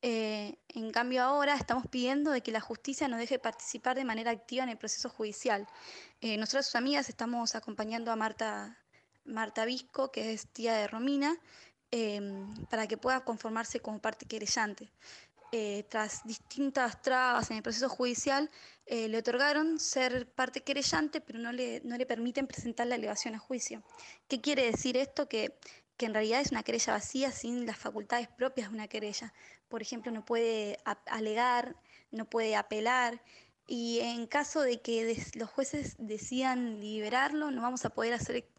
[0.01, 4.31] Eh, en cambio ahora estamos pidiendo de que la justicia nos deje participar de manera
[4.31, 5.67] activa en el proceso judicial.
[6.21, 8.77] Eh, sus amigas estamos acompañando a Marta,
[9.29, 11.37] Marta Visco, que es tía de Romina,
[11.91, 12.21] eh,
[12.69, 14.91] para que pueda conformarse como parte querellante.
[15.51, 18.51] Eh, tras distintas trabas en el proceso judicial,
[18.85, 23.33] eh, le otorgaron ser parte querellante, pero no le, no le permiten presentar la elevación
[23.33, 23.81] a juicio.
[24.27, 25.27] ¿Qué quiere decir esto?
[25.27, 25.57] Que,
[25.97, 29.33] que en realidad es una querella vacía sin las facultades propias de una querella.
[29.69, 30.77] Por ejemplo, no puede
[31.07, 31.75] alegar,
[32.11, 33.19] no puede apelar,
[33.71, 38.49] y en caso de que los jueces decidan liberarlo, no vamos a poder hacer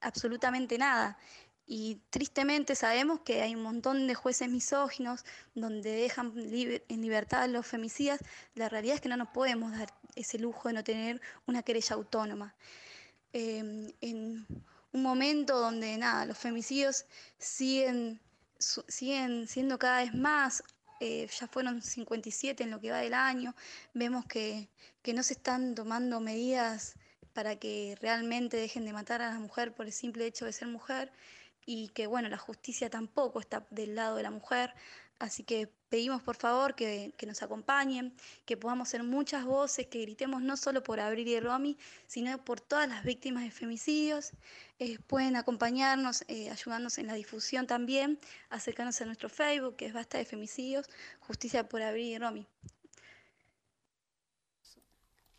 [0.00, 1.18] absolutamente nada.
[1.66, 5.24] Y tristemente sabemos que hay un montón de jueces misóginos
[5.54, 8.20] donde dejan en libertad a los femicidas.
[8.54, 11.96] La realidad es que no nos podemos dar ese lujo de no tener una querella
[11.96, 12.54] autónoma.
[13.34, 14.46] Eh, en
[14.92, 17.04] un momento donde nada, los femicidios
[17.36, 18.20] siguen,
[18.58, 20.62] siguen siendo cada vez más,
[21.00, 23.54] eh, ya fueron 57 en lo que va del año,
[23.94, 24.70] vemos que,
[25.02, 26.94] que no se están tomando medidas
[27.38, 30.66] para que realmente dejen de matar a la mujer por el simple hecho de ser
[30.66, 31.12] mujer
[31.64, 34.74] y que bueno, la justicia tampoco está del lado de la mujer.
[35.20, 38.12] Así que pedimos por favor que, que nos acompañen,
[38.44, 41.78] que podamos ser muchas voces, que gritemos no solo por Abril y Romy,
[42.08, 44.32] sino por todas las víctimas de femicidios.
[44.80, 48.18] Eh, pueden acompañarnos, eh, ayudarnos en la difusión también,
[48.50, 52.46] acercarnos a nuestro Facebook, que es Basta de Femicidios, Justicia por Abril y Romy.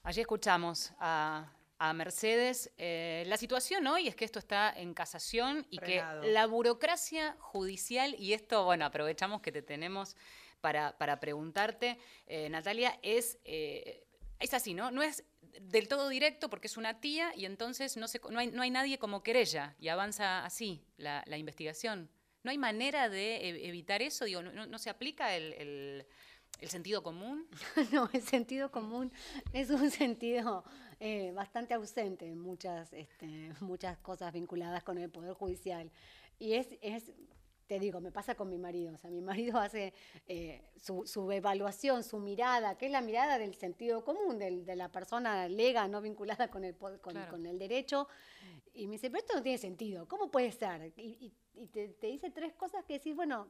[0.01, 2.71] Allí escuchamos a, a Mercedes.
[2.77, 6.21] Eh, la situación hoy es que esto está en casación y Frenado.
[6.21, 10.15] que la burocracia judicial, y esto, bueno, aprovechamos que te tenemos
[10.61, 14.05] para, para preguntarte, eh, Natalia, es, eh,
[14.39, 14.91] es así, ¿no?
[14.91, 15.23] No es
[15.61, 18.69] del todo directo porque es una tía y entonces no, se, no, hay, no hay
[18.69, 22.09] nadie como querella y avanza así la, la investigación.
[22.43, 24.23] ¿No hay manera de evitar eso?
[24.25, 26.05] Digo, ¿no, no- no se aplica el, el-
[26.59, 27.47] el sentido común?
[27.93, 29.11] no, el sentido común
[29.53, 30.63] es un sentido
[30.99, 35.89] eh, bastante ausente en muchas, este, muchas cosas vinculadas con el Poder Judicial.
[36.37, 37.11] Y es, es,
[37.67, 38.93] te digo, me pasa con mi marido.
[38.93, 39.93] O sea, mi marido hace
[40.27, 44.75] eh, su, su evaluación, su mirada, que es la mirada del sentido común, del- de
[44.75, 47.31] la persona lega, no vinculada con el, con, Claro.
[47.31, 48.07] con el derecho.
[48.73, 50.91] Y me dice, pero esto no tiene sentido, ¿cómo puede ser?
[50.97, 53.49] Y, y- y te, te dice tres cosas que decís, bueno,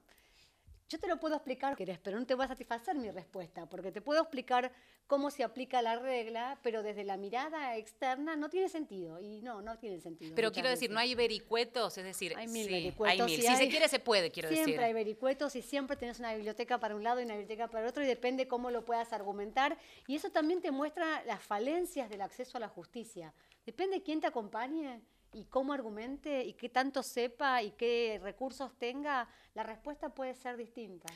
[0.89, 3.91] yo te lo puedo explicar, querés, pero no te va a satisfacer mi respuesta, porque
[3.91, 4.71] te puedo explicar
[5.05, 9.19] cómo se aplica la regla, pero desde la mirada externa no tiene sentido.
[9.19, 10.33] Y no, no tiene sentido.
[10.35, 13.19] Pero quiero decir, no hay vericuetos, es decir, Hay mil sí, vericuetos.
[13.19, 13.41] hay mil.
[13.41, 14.83] Si se quiere, se puede, quiero siempre decir.
[14.83, 17.89] hay vericuetos y siempre tenés una biblioteca para un lado y una biblioteca para el
[17.89, 19.77] otro y depende cómo lo puedas argumentar.
[20.07, 23.31] Y eso también te muestra las falencias del acceso a la justicia.
[23.63, 25.01] Depende quién te acompañe
[25.33, 30.57] y cómo argumente y qué tanto sepa y qué recursos tenga, la respuesta puede ser
[30.57, 31.07] distinta.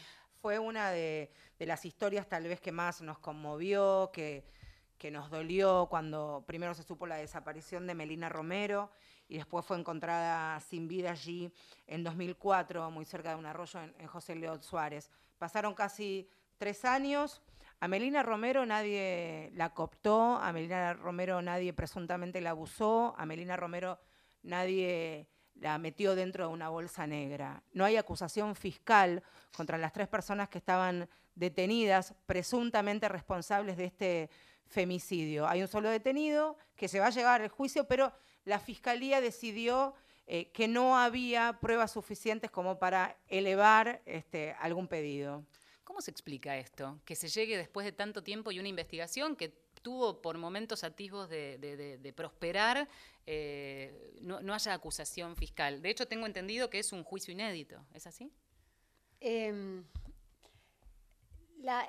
[0.41, 4.45] Fue una de, las historias tal vez que más nos conmovió, que,
[4.97, 8.91] que nos dolió cuando primero se supo la desaparición de Melina Romero
[9.27, 11.51] y después fue encontrada sin vida allí
[11.87, 15.09] en 2004, muy cerca de un arroyo en, en José León Suárez.
[15.37, 17.41] Pasaron casi tres años.
[17.83, 23.57] A Melina Romero nadie la cooptó, a Melina Romero nadie presuntamente la abusó, a Melina
[23.57, 23.99] Romero
[24.41, 27.61] nadie la metió dentro de una bolsa negra.
[27.73, 29.21] No hay acusación fiscal
[29.53, 34.29] contra las tres personas que estaban detenidas, presuntamente responsables de este
[34.65, 35.45] femicidio.
[35.45, 38.13] Hay un solo detenido que se va a llevar al juicio, pero
[38.45, 39.93] la fiscalía decidió
[40.25, 45.43] eh, que no había pruebas suficientes como para elevar este, algún pedido.
[45.93, 46.99] ¿Cómo se explica esto?
[47.05, 49.49] Que se llegue después de tanto tiempo y una investigación que
[49.83, 52.89] tuvo por momentos atisbos de, prosperar,
[53.27, 55.83] eh, no, haya acusación fiscal.
[55.83, 57.85] De hecho, tengo entendido que es un juicio inédito.
[57.93, 58.31] ¿Es así?
[59.19, 59.83] Em,
[61.59, 61.85] la,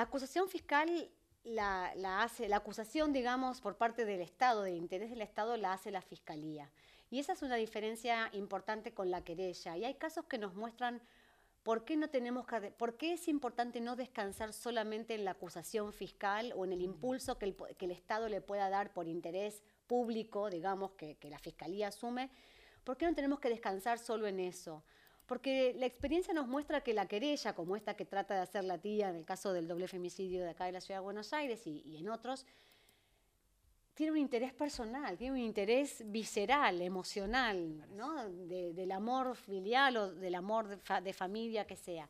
[0.00, 1.10] acusación fiscal
[1.44, 5.90] la hace, la acusación, digamos, por parte del Estado, del interés del Estado, la hace
[5.90, 6.72] la Fiscalía.
[7.10, 9.76] Y esa es una diferencia importante con la querella.
[9.76, 11.02] Y hay casos que nos muestran
[11.62, 15.92] por qué no tenemos que, por qué es importante no descansar solamente en la acusación
[15.92, 19.62] fiscal o en el impulso que el, que el Estado le pueda dar por interés
[19.86, 22.30] público, digamos, que, que la Fiscalía asume.
[22.84, 24.82] ¿Por qué no tenemos que descansar solo en eso?
[25.26, 28.78] Porque la experiencia nos muestra que la querella, como esta que trata de hacer la
[28.78, 31.66] tía en el caso del doble femicidio de acá de la Ciudad de Buenos Aires
[31.66, 32.44] y, y en otros,
[33.94, 38.28] tiene un interés personal, tiene un interés visceral, emocional, ¿no?
[38.28, 42.08] De- del amor filial o del amor de, fa- de familia que sea.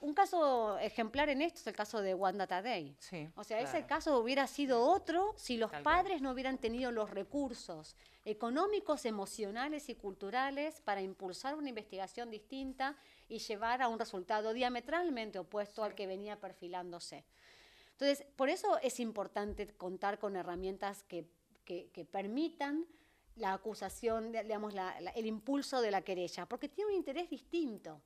[0.00, 2.94] Un caso ejemplar en esto es el caso de Wanda Tadei.
[3.36, 3.86] o sea, ese claro.
[3.86, 5.96] caso hubiera sido otro si los Tal cual.
[5.96, 7.96] padres no hubieran tenido los recursos
[8.26, 12.96] económicos, emocionales y culturales para impulsar una investigación distinta
[13.28, 17.24] y llevar a un resultado diametralmente opuesto al que venía perfilándose.
[18.04, 21.26] Entonces, por eso es importante contar con herramientas que,
[22.10, 22.84] permitan
[23.36, 24.74] la acusación, digamos,
[25.14, 28.02] el impulso de la querella, porque tiene un interés distinto,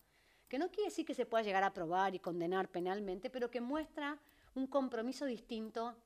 [0.47, 3.61] que no quiere decir que se pueda llegar a probar y condenar penalmente, pero que
[3.61, 4.17] muestra
[4.55, 5.97] un compromiso distinto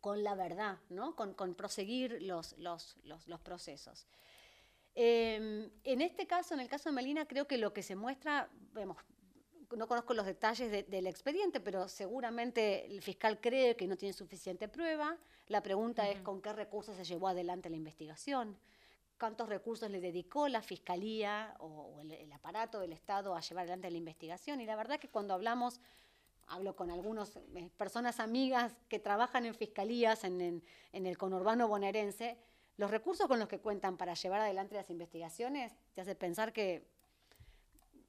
[0.00, 1.14] con la verdad, ¿no?
[1.14, 2.56] con, proseguir los,
[3.42, 4.06] procesos.
[4.94, 8.48] Eh, en este caso, en el caso de Melina, creo que lo que se muestra,
[8.72, 8.96] vemos,
[9.76, 14.12] no conozco los detalles de- del expediente, pero seguramente el fiscal cree que no tiene
[14.12, 15.16] suficiente prueba.
[15.48, 18.56] La pregunta es con qué recursos se llevó adelante la investigación,
[19.18, 23.62] cuántos recursos le dedicó la fiscalía o, o el, el aparato del Estado a llevar
[23.62, 24.60] adelante la investigación.
[24.60, 25.80] Y la verdad que cuando hablamos,
[26.46, 27.38] hablo con algunas
[27.76, 32.36] personas amigas que trabajan en fiscalías en, en- en el conurbano bonaerense,
[32.76, 36.88] los recursos con los que cuentan para llevar adelante las investigaciones te hace pensar que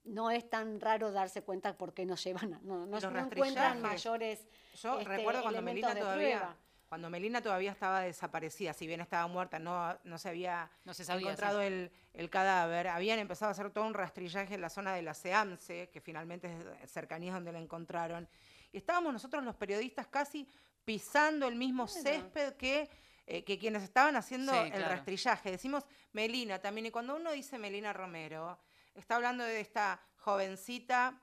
[0.04, 3.82] no es tan raro darse cuenta por qué no llevan, a- no, no, no encuentran
[3.82, 4.48] mayores
[4.82, 6.56] Yo este, recuerdo cuando Melina todavía, prueba.
[6.90, 11.06] cuando Melina todavía estaba desaparecida, si bien estaba muerta, no, no se había No se
[11.06, 11.68] sabía, encontrado sí.
[11.68, 15.14] el, el cadáver, habían empezado a hacer todo un rastrillaje en la zona de la
[15.14, 16.52] SEAMSE, que finalmente
[16.84, 18.28] es cercanías donde la encontraron.
[18.72, 20.48] Y estábamos nosotros los periodistas casi
[20.84, 22.90] pisando el mismo césped que,
[23.28, 24.90] eh, que quienes estaban haciendo Sí, el claro.
[24.96, 25.52] rastrillaje.
[25.52, 28.58] Decimos Melina también, y cuando uno dice Melina Romero,
[28.96, 31.20] está hablando de esta jovencita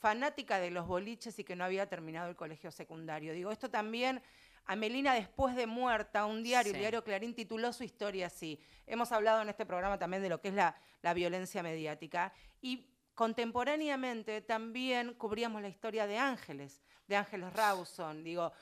[0.00, 3.32] fanática de los boliches y que no había terminado el colegio secundario.
[3.32, 4.22] Digo, esto también,
[4.64, 6.76] a Melina después de muerta, un diario, Sí.
[6.76, 8.60] el diario Clarín, tituló su historia así.
[8.86, 12.32] Hemos hablado en este programa también de lo que es la, la violencia mediática.
[12.60, 18.24] Y contemporáneamente también cubríamos la historia de Ángeles, de Ángeles Rawson.
[18.24, 18.52] Digo,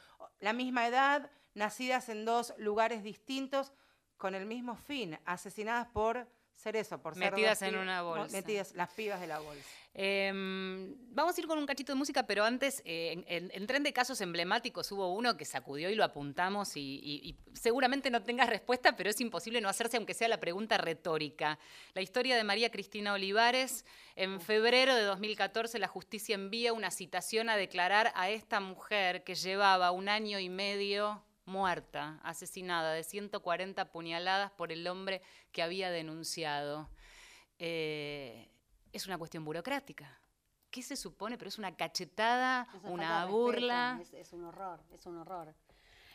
[0.40, 3.72] la misma edad, nacidas en dos lugares distintos,
[4.16, 6.28] con el mismo fin, asesinadas por
[6.60, 8.36] ser eso, por ser Metidas en una bolsa.
[8.36, 9.64] Metidas, las pibas de la bolsa.
[9.92, 13.66] Em, vamos a ir con un cachito de música, pero antes, eh, en, en- en
[13.66, 18.10] tren de casos emblemáticos hubo uno que sacudió y lo apuntamos y, y- y seguramente
[18.10, 21.58] no tengas respuesta, pero es imposible no hacerse aunque sea la pregunta retórica.
[21.94, 23.84] La historia de María Cristina Olivares.
[24.16, 29.34] En febrero de 2014 la justicia envía una citación a declarar a esta mujer que
[29.34, 35.20] llevaba un año y medio muerta, asesinada de 140 puñaladas por el hombre
[35.52, 36.88] que había denunciado.
[37.58, 38.48] Eh,
[38.92, 40.18] es una cuestión burocrática.
[40.70, 41.36] ¿Qué se supone?
[41.36, 44.00] Pero es una cachetada, Es una burla.
[44.12, 45.54] es un horror, es un horror.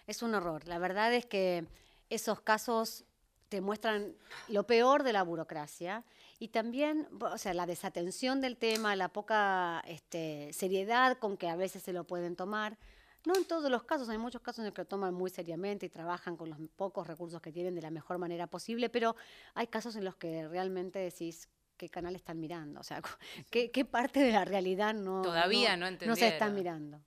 [0.07, 0.67] Es un horror.
[0.67, 1.67] La verdad es que
[2.09, 3.05] esos casos
[3.49, 4.15] te muestran
[4.47, 6.03] lo peor de la burocracia
[6.39, 11.55] y también, o sea, la desatención del tema, la poca este, seriedad con que a
[11.55, 12.77] veces se lo pueden tomar.
[13.25, 15.87] No en todos los casos, hay muchos casos en los que lo toman muy seriamente
[15.87, 19.15] y trabajan con los pocos recursos que tienen de la mejor manera posible, pero
[19.55, 23.01] hay casos en los que realmente decís qué canal están mirando, o sea,
[23.49, 27.01] qué, qué parte de la realidad no, Todavía no no se están mirando.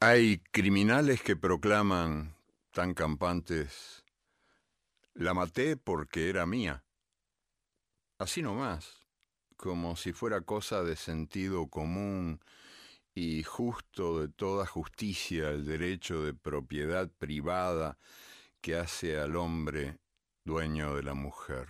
[0.00, 2.34] Hay criminales que proclaman
[2.72, 4.04] tan campantes,
[5.14, 6.82] la maté porque era mía.
[8.18, 9.06] Así nomás,
[9.56, 12.40] como si fuera cosa de sentido común
[13.14, 17.96] y justo de toda justicia el derecho de propiedad privada
[18.60, 19.98] que hace al hombre
[20.44, 21.68] dueño de la mujer.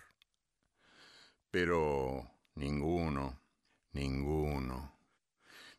[1.50, 3.40] Pero ninguno,
[3.92, 4.96] ninguno,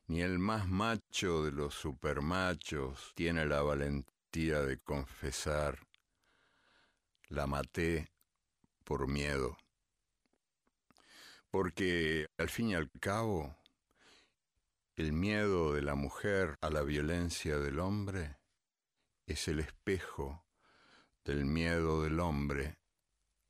[0.08, 5.80] ni el más macho de los supermachos tiene la valentía de confesar,
[7.30, 8.12] la maté
[8.84, 9.58] por miedo.
[11.50, 13.56] Porque al fin y al cabo,
[14.98, 18.38] El miedo de la mujer a la violencia del hombre
[19.28, 20.46] es el espejo
[21.26, 22.80] del miedo del hombre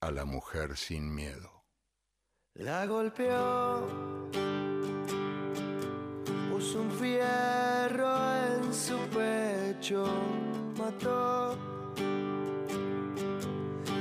[0.02, 1.68] a la mujer sin miedo.
[2.56, 3.88] La golpeó,
[6.50, 10.04] puso un fierro en su pecho,
[10.80, 11.56] mató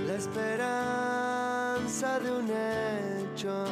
[0.06, 3.66] la esperanza de un hecho,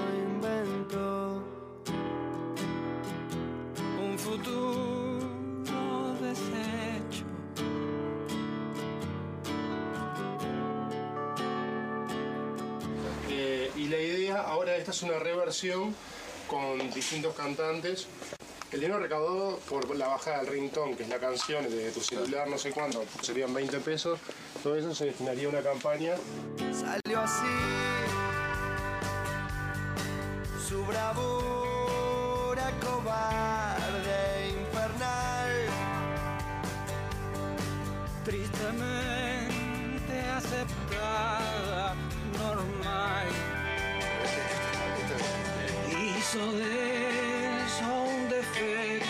[14.93, 15.95] es una reversión
[16.47, 18.07] con distintos cantantes.
[18.71, 22.47] El dinero recaudado por la bajada del ringtone, que es la canción de tu celular,
[22.47, 24.21] no sé cuánto, serían 20 pesos.
[24.63, 26.15] Todo eso se destinaría a una campaña.
[26.73, 27.47] Salió así
[30.69, 33.72] su bravura cobarde
[46.33, 46.41] Eso
[48.05, 49.07] un defecto.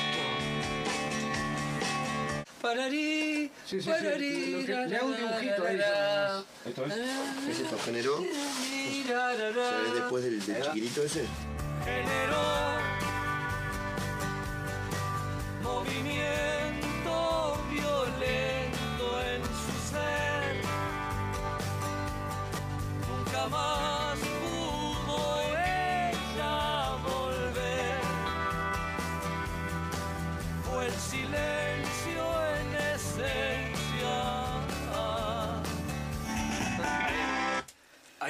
[2.61, 5.81] Pararí, Sí, sí, sí, pararí, que- le hago un dibujito ahí.
[6.67, 6.93] Esto es.
[6.93, 7.35] Ah.
[7.47, 7.79] ¿Qué es esto?
[7.85, 8.17] ¿Generó?
[8.17, 11.25] ¿Sabes después del, del chiquitito ese?
[11.85, 12.43] generó
[15.63, 16.87] movimiento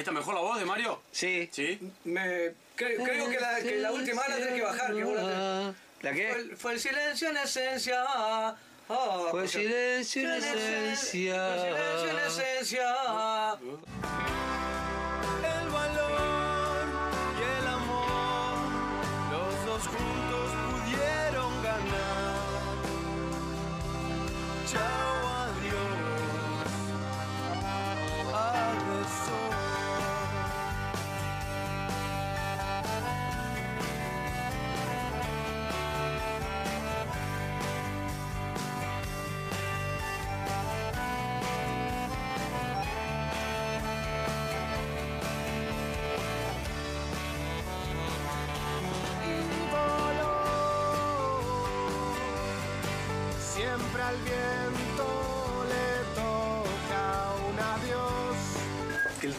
[0.03, 1.01] está mejor la voz de Mario.
[1.11, 1.49] Sí.
[1.51, 1.79] Sí.
[2.03, 4.93] Me, cre- creo que la, que la última la tenés que bajar.
[4.93, 5.75] Que vos la, tenés.
[6.01, 6.27] ¿La qué?
[6.31, 8.03] Fue, el- fue el silencio en esencia.
[8.07, 8.55] ah,
[8.89, 11.35] ah, Fue el silencio en esencia.
[11.35, 12.93] Fue el silencio en esencia.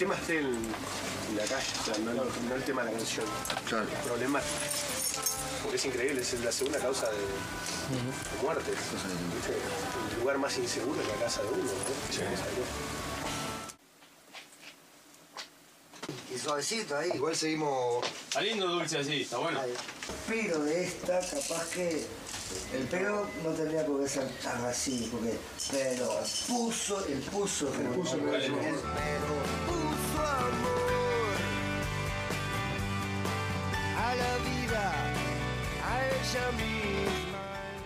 [0.05, 2.97] Tema esté en, en la calle, o sea, no, no- no el tema de la
[2.99, 3.25] canción.
[3.69, 3.87] Claro.
[4.05, 4.53] Problemático.
[5.63, 8.71] Porque es increíble, es la segunda causa de, de muerte.
[8.71, 9.55] ¿Viste?
[10.13, 11.73] El lugar más inseguro es la casa de uno, ¿no?
[16.35, 17.11] Y suavecito ahí.
[17.15, 18.05] Igual seguimos.
[18.29, 19.61] Está lindo dulce así, está bueno.
[20.29, 22.05] Pero de esta, capaz que
[22.75, 25.39] el pelo no tendría por qué ser tan así, porque
[25.71, 28.47] pero el puso, el puso, el puso, el Vale.
[28.51, 28.57] pelo.
[29.67, 29.84] Puso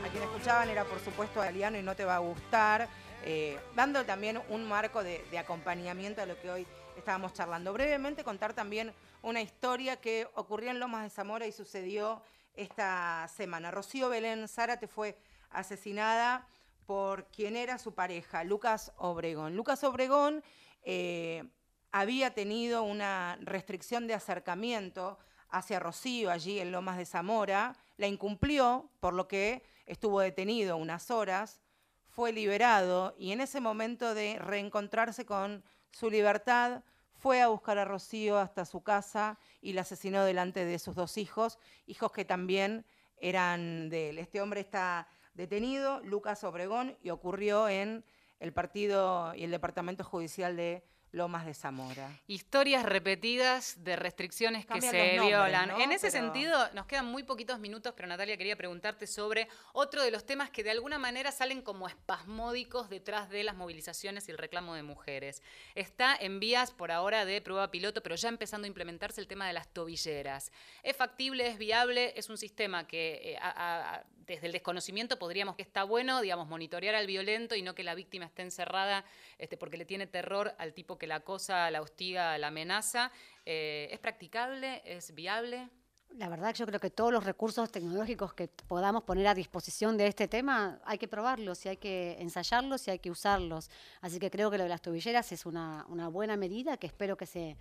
[0.05, 2.89] a quien escuchaban era por supuesto Aliano y no te va a gustar,
[3.25, 6.67] eh, dando también un marco de, de acompañamiento a lo que hoy
[6.97, 7.73] estábamos charlando.
[7.73, 12.23] Brevemente contar también una historia que ocurrió en Lomas de Zamora y sucedió
[12.55, 13.71] esta semana.
[13.71, 15.17] Rocío Belén Zárate fue
[15.51, 16.47] asesinada
[16.87, 19.57] por quien era su pareja, Lucas Obregón.
[19.57, 20.43] Lucas Obregón
[20.85, 21.45] eh,
[21.93, 25.19] había tenido una restricción de acercamiento
[25.51, 31.11] hacia Rocío allí en Lomas de Zamora, la incumplió, por lo que estuvo detenido unas
[31.11, 31.61] horas,
[32.09, 36.83] fue liberado y en ese momento de reencontrarse con su libertad,
[37.19, 41.19] fue a buscar a Rocío hasta su casa y la asesinó delante de sus dos
[41.19, 42.85] hijos, hijos que también
[43.21, 44.19] eran de él.
[44.19, 48.05] Este hombre está detenido, Lucas Obregón, y ocurrió en
[48.39, 52.11] el partido y el departamento judicial de Lomas de Zamora.
[52.27, 54.87] Historias repetidas de restricciones que se
[55.17, 55.69] nombres, violan.
[55.71, 55.81] ¿no?
[55.81, 60.03] En ese Pero- sentido, nos quedan muy poquitos minutos, pero Natalia quería preguntarte sobre otro
[60.03, 64.33] de los temas que de alguna manera salen como espasmódicos detrás de las movilizaciones y
[64.33, 65.43] el reclamo de mujeres.
[65.75, 69.47] Está en vías por ahora de prueba piloto, pero ya empezando a implementarse el tema
[69.47, 70.53] de las tobilleras.
[70.83, 72.13] ¿Es factible, es viable?
[72.17, 76.21] Es un sistema que eh, a- a- a- desde el desconocimiento podríamos que está bueno,
[76.21, 79.07] digamos, monitorear al violento y no que la víctima esté encerrada
[79.39, 83.11] este, porque le tiene terror al tipo que la acosa, la hostiga, la amenaza.
[83.47, 84.83] Eh, ¿Es practicable?
[84.85, 85.69] ¿Es viable?
[86.17, 90.07] La verdad yo creo que todos los recursos tecnológicos que podamos poner a disposición de
[90.07, 93.71] este tema hay que probarlos y hay que ensayarlos y hay que usarlos.
[94.01, 97.27] Así que creo que lo de las tobilleras es una buena medida que espero que
[97.27, 97.57] se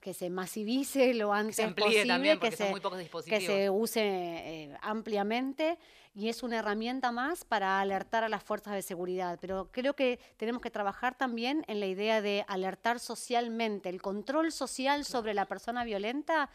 [0.00, 3.02] que se masivice lo antes amplíe posible, también, que, porque son se, muy pocos que
[3.02, 3.44] dispositivos.
[3.44, 5.78] se use eh, ampliamente
[6.14, 9.38] y es una herramienta más para alertar a las fuerzas de seguridad.
[9.40, 13.88] Pero creo que tenemos que trabajar también en la idea de alertar socialmente.
[13.88, 16.50] El control social sobre la persona violenta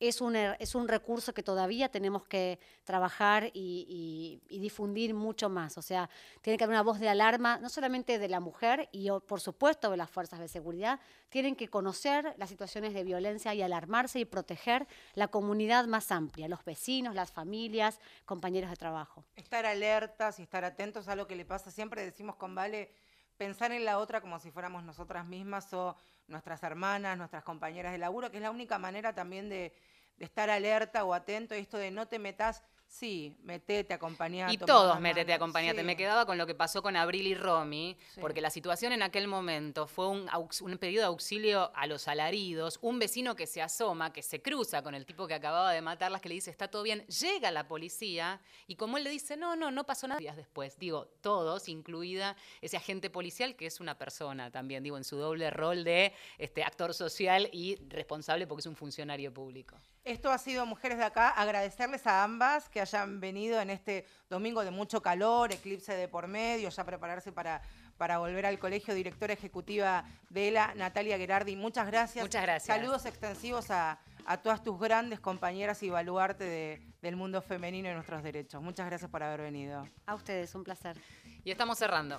[0.00, 5.78] es un, es un recurso que todavía tenemos que trabajar y, difundir mucho más.
[5.78, 6.08] O sea,
[6.42, 9.90] tiene que haber una voz de alarma, no solamente de la mujer y, por supuesto,
[9.90, 14.24] de las fuerzas de seguridad, tienen que conocer las situaciones de violencia y alarmarse y
[14.24, 19.24] proteger la comunidad más amplia, los vecinos, las familias, compañeros de trabajo.
[19.36, 21.70] Estar alertas y estar atentos a lo que le pasa.
[21.70, 22.92] Siempre decimos con Vale,
[23.38, 27.98] pensar en la otra como si fuéramos nosotras mismas o nuestras hermanas, nuestras compañeras de
[27.98, 29.72] laburo, que es la única manera también de,
[30.18, 31.54] estar alerta o atento.
[31.54, 34.52] Esto de no te metas, sí, metete, acompañá.
[34.52, 35.20] Y todos mano.
[35.34, 35.80] acompañate.
[35.80, 35.84] Sí.
[35.84, 38.20] Me quedaba con lo que pasó con Abril y Romy, Sí.
[38.20, 42.98] porque la situación en aquel momento fue un pedido de auxilio a los alaridos, un
[42.98, 46.28] vecino que se asoma, que se cruza con el tipo que acababa de matarlas, que
[46.28, 49.70] le dice, está todo bien, llega la policía, y como él le dice, no, no,
[49.70, 54.50] no pasó nada días después, digo, todos, incluida ese agente policial que es una persona
[54.50, 58.76] también, digo, en su doble rol de este, actor social y responsable porque es un
[58.76, 59.76] funcionario público.
[60.08, 61.28] Esto ha sido Mujeres de Acá.
[61.28, 66.26] Agradecerles a ambas que hayan venido en este domingo de mucho calor, eclipse de por
[66.28, 67.60] medio, ya prepararse para,
[67.98, 68.94] para volver al colegio.
[68.94, 71.56] Directora ejecutiva de ELA, Natalia Gerardi.
[71.56, 72.24] Muchas gracias.
[72.24, 72.74] Muchas gracias.
[72.74, 77.92] Saludos extensivos a, a todas tus grandes compañeras y baluarte de- del mundo femenino y
[77.94, 78.62] nuestros derechos.
[78.62, 79.86] Muchas gracias por haber venido.
[80.06, 80.96] A ustedes, un placer.
[81.44, 82.18] Y estamos cerrando.